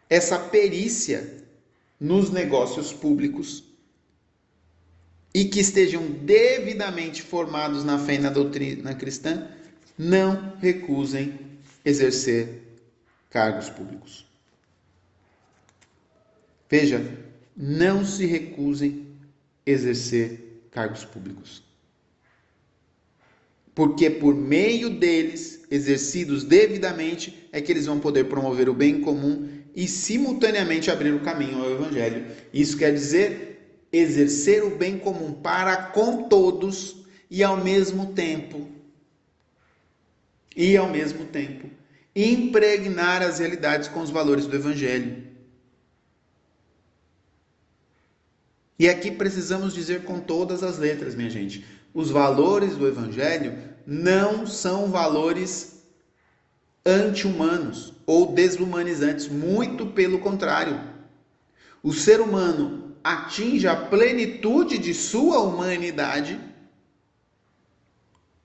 essa 0.10 0.40
perícia 0.40 1.44
nos 2.00 2.32
negócios 2.32 2.94
públicos 2.94 3.73
e 5.34 5.46
que 5.46 5.60
estejam 5.60 6.04
devidamente 6.04 7.22
formados 7.22 7.84
na 7.84 7.98
fé 7.98 8.16
e 8.16 8.20
na 8.20 8.30
doutrina 8.30 8.94
cristã, 8.94 9.48
não 9.98 10.54
recusem 10.60 11.40
exercer 11.84 12.62
cargos 13.30 13.70
públicos. 13.70 14.26
Veja, 16.70 17.04
não 17.58 18.06
se 18.06 18.26
recusem 18.26 19.08
exercer 19.66 20.64
cargos 20.72 21.04
públicos. 21.04 21.64
Porque 23.76 24.10
por 24.10 24.36
meio 24.36 24.90
deles, 24.90 25.62
exercidos 25.70 26.44
devidamente, 26.44 27.48
é 27.52 27.60
que 27.60 27.72
eles 27.72 27.88
vão 27.88 28.00
poder 28.00 28.26
promover 28.26 28.70
o 28.70 28.74
bem 28.74 29.02
comum 29.02 29.50
e 29.76 29.88
simultaneamente 29.88 30.92
abrir 30.92 31.14
o 31.14 31.22
caminho 31.22 31.60
ao 31.60 31.72
evangelho. 31.72 32.26
Isso 32.54 32.78
quer 32.78 32.94
dizer 32.94 33.53
exercer 33.94 34.64
o 34.64 34.76
bem 34.76 34.98
comum 34.98 35.32
para 35.32 35.78
com 35.78 36.24
todos 36.28 37.06
e 37.30 37.44
ao 37.44 37.56
mesmo 37.56 38.14
tempo 38.14 38.68
e 40.56 40.76
ao 40.76 40.90
mesmo 40.90 41.26
tempo 41.26 41.70
impregnar 42.16 43.22
as 43.22 43.38
realidades 43.38 43.88
com 43.88 44.02
os 44.02 44.10
valores 44.10 44.48
do 44.48 44.56
evangelho. 44.56 45.32
E 48.78 48.90
aqui 48.90 49.12
precisamos 49.12 49.74
dizer 49.74 50.04
com 50.04 50.20
todas 50.20 50.64
as 50.64 50.78
letras, 50.78 51.16
minha 51.16 51.30
gente, 51.30 51.66
os 51.94 52.10
valores 52.10 52.76
do 52.76 52.88
evangelho 52.88 53.58
não 53.86 54.46
são 54.46 54.90
valores 54.90 55.84
anti-humanos 56.86 57.94
ou 58.06 58.34
desumanizantes, 58.34 59.28
muito 59.28 59.88
pelo 59.88 60.20
contrário. 60.20 60.80
O 61.82 61.94
ser 61.94 62.20
humano 62.20 62.83
atinge 63.04 63.68
a 63.68 63.76
plenitude 63.76 64.78
de 64.78 64.94
sua 64.94 65.40
humanidade 65.42 66.40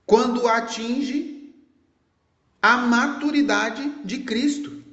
quando 0.05 0.47
atinge 0.47 1.53
a 2.61 2.75
maturidade 2.77 3.89
de 4.03 4.19
Cristo. 4.19 4.83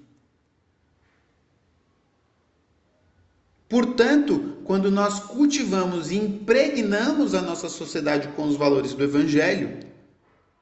Portanto, 3.68 4.58
quando 4.62 4.90
nós 4.90 5.18
cultivamos 5.18 6.12
e 6.12 6.16
impregnamos 6.16 7.34
a 7.34 7.42
nossa 7.42 7.68
sociedade 7.68 8.28
com 8.28 8.46
os 8.46 8.56
valores 8.56 8.94
do 8.94 9.02
Evangelho, 9.02 9.80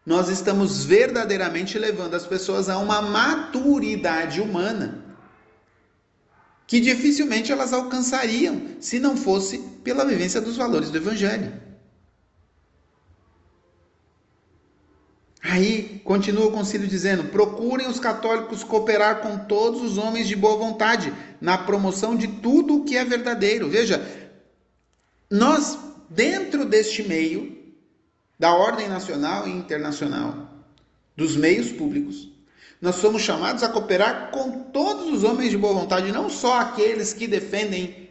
nós 0.06 0.28
estamos 0.28 0.84
verdadeiramente 0.84 1.78
levando 1.78 2.14
as 2.14 2.26
pessoas 2.26 2.70
a 2.70 2.78
uma 2.78 3.02
maturidade 3.02 4.40
humana 4.40 5.03
que 6.66 6.80
dificilmente 6.80 7.52
elas 7.52 7.72
alcançariam 7.72 8.76
se 8.80 8.98
não 8.98 9.16
fosse 9.16 9.58
pela 9.82 10.04
vivência 10.04 10.40
dos 10.40 10.56
valores 10.56 10.90
do 10.90 10.96
Evangelho. 10.96 11.52
Aí 15.42 16.00
continua 16.04 16.46
o 16.46 16.52
concílio 16.52 16.88
dizendo: 16.88 17.24
procurem 17.24 17.86
os 17.86 18.00
católicos 18.00 18.64
cooperar 18.64 19.20
com 19.20 19.38
todos 19.46 19.82
os 19.82 19.98
homens 19.98 20.26
de 20.26 20.34
boa 20.34 20.56
vontade 20.56 21.12
na 21.38 21.58
promoção 21.58 22.16
de 22.16 22.26
tudo 22.26 22.76
o 22.76 22.84
que 22.84 22.96
é 22.96 23.04
verdadeiro. 23.04 23.68
Veja, 23.68 24.02
nós, 25.30 25.78
dentro 26.08 26.64
deste 26.64 27.02
meio, 27.02 27.56
da 28.38 28.54
ordem 28.54 28.88
nacional 28.88 29.46
e 29.46 29.50
internacional, 29.50 30.50
dos 31.14 31.36
meios 31.36 31.70
públicos, 31.70 32.33
nós 32.84 32.96
somos 32.96 33.22
chamados 33.22 33.62
a 33.62 33.68
cooperar 33.70 34.30
com 34.30 34.60
todos 34.64 35.10
os 35.10 35.24
homens 35.24 35.48
de 35.48 35.56
boa 35.56 35.72
vontade, 35.72 36.12
não 36.12 36.28
só 36.28 36.60
aqueles 36.60 37.14
que 37.14 37.26
defendem 37.26 38.10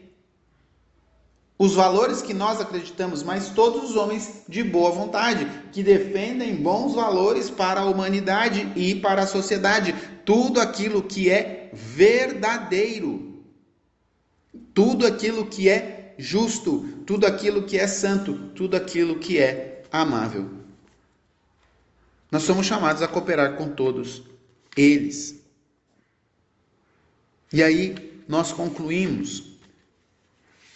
os 1.60 1.76
valores 1.76 2.24
que 2.24 2.34
nós 2.34 2.60
acreditamos, 2.60 3.22
mas 3.22 3.50
todos 3.50 3.92
os 3.92 3.96
homens 3.96 4.42
de 4.50 4.64
boa 4.64 4.90
vontade, 4.90 5.48
que 5.72 5.84
defendem 5.84 6.56
bons 6.56 6.96
valores 6.96 7.52
para 7.52 7.82
a 7.82 7.86
humanidade 7.86 8.68
e 8.76 8.96
para 8.96 9.22
a 9.22 9.28
sociedade, 9.28 9.94
tudo 10.26 10.60
aquilo 10.60 11.04
que 11.04 11.30
é 11.30 11.70
verdadeiro, 11.72 13.44
tudo 14.74 15.06
aquilo 15.06 15.46
que 15.46 15.70
é 15.70 16.16
justo, 16.18 16.80
tudo 17.06 17.28
aquilo 17.28 17.62
que 17.62 17.78
é 17.78 17.86
santo, 17.86 18.34
tudo 18.56 18.76
aquilo 18.76 19.20
que 19.20 19.38
é 19.38 19.84
amável. 19.92 20.50
Nós 22.32 22.42
somos 22.42 22.66
chamados 22.66 23.04
a 23.04 23.08
cooperar 23.08 23.56
com 23.56 23.70
todos 23.70 24.33
eles. 24.76 25.42
E 27.52 27.62
aí 27.62 28.22
nós 28.28 28.52
concluímos 28.52 29.54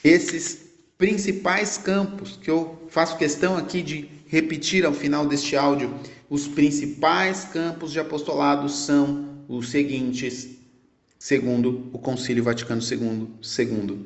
esses 0.04 0.68
principais 0.98 1.78
campos 1.78 2.38
que 2.42 2.50
eu 2.50 2.88
faço 2.90 3.18
questão 3.18 3.58
aqui 3.58 3.82
de 3.82 4.10
repetir 4.28 4.86
ao 4.86 4.94
final 4.94 5.26
deste 5.26 5.56
áudio. 5.56 5.94
Os 6.30 6.48
principais 6.48 7.46
campos 7.46 7.92
de 7.92 8.00
apostolado 8.00 8.70
são 8.70 9.44
os 9.48 9.70
seguintes, 9.70 10.50
segundo 11.18 11.90
o 11.94 12.00
Concílio 12.00 12.44
Vaticano 12.44 12.82
II. 12.82 13.30
Segundo, 13.42 14.06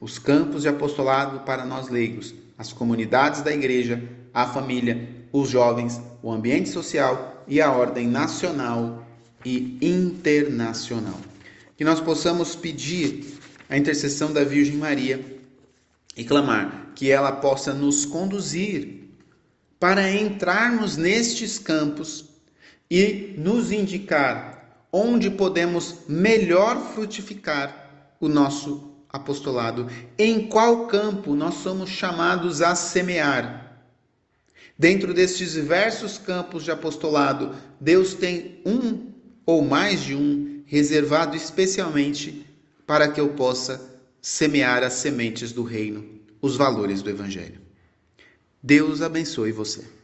os 0.00 0.18
campos 0.18 0.62
de 0.62 0.68
apostolado 0.68 1.40
para 1.40 1.64
nós 1.64 1.88
leigos, 1.88 2.34
as 2.56 2.72
comunidades 2.72 3.42
da 3.42 3.52
igreja, 3.52 4.02
a 4.32 4.46
família, 4.46 5.08
os 5.32 5.50
jovens, 5.50 6.00
o 6.22 6.32
ambiente 6.32 6.68
social 6.68 7.35
e 7.48 7.60
a 7.60 7.70
ordem 7.72 8.08
nacional 8.08 9.06
e 9.44 9.78
internacional. 9.80 11.20
Que 11.76 11.84
nós 11.84 12.00
possamos 12.00 12.56
pedir 12.56 13.38
a 13.68 13.76
intercessão 13.76 14.32
da 14.32 14.44
Virgem 14.44 14.76
Maria 14.76 15.24
e 16.16 16.24
clamar 16.24 16.92
que 16.94 17.10
ela 17.10 17.32
possa 17.32 17.74
nos 17.74 18.06
conduzir 18.06 19.10
para 19.78 20.10
entrarmos 20.10 20.96
nestes 20.96 21.58
campos 21.58 22.24
e 22.90 23.34
nos 23.36 23.70
indicar 23.70 24.86
onde 24.90 25.28
podemos 25.28 25.96
melhor 26.08 26.94
frutificar 26.94 28.14
o 28.18 28.28
nosso 28.28 28.92
apostolado, 29.10 29.88
em 30.18 30.46
qual 30.46 30.86
campo 30.86 31.34
nós 31.34 31.54
somos 31.56 31.90
chamados 31.90 32.62
a 32.62 32.74
semear. 32.74 33.65
Dentro 34.78 35.14
destes 35.14 35.52
diversos 35.52 36.18
campos 36.18 36.62
de 36.64 36.70
apostolado, 36.70 37.54
Deus 37.80 38.14
tem 38.14 38.60
um 38.66 39.12
ou 39.46 39.64
mais 39.64 40.02
de 40.02 40.14
um 40.14 40.62
reservado 40.66 41.36
especialmente 41.36 42.46
para 42.86 43.08
que 43.08 43.20
eu 43.20 43.30
possa 43.30 43.80
semear 44.20 44.82
as 44.82 44.94
sementes 44.94 45.52
do 45.52 45.62
reino, 45.62 46.04
os 46.42 46.56
valores 46.56 47.00
do 47.00 47.08
Evangelho. 47.08 47.60
Deus 48.62 49.00
abençoe 49.00 49.52
você. 49.52 49.95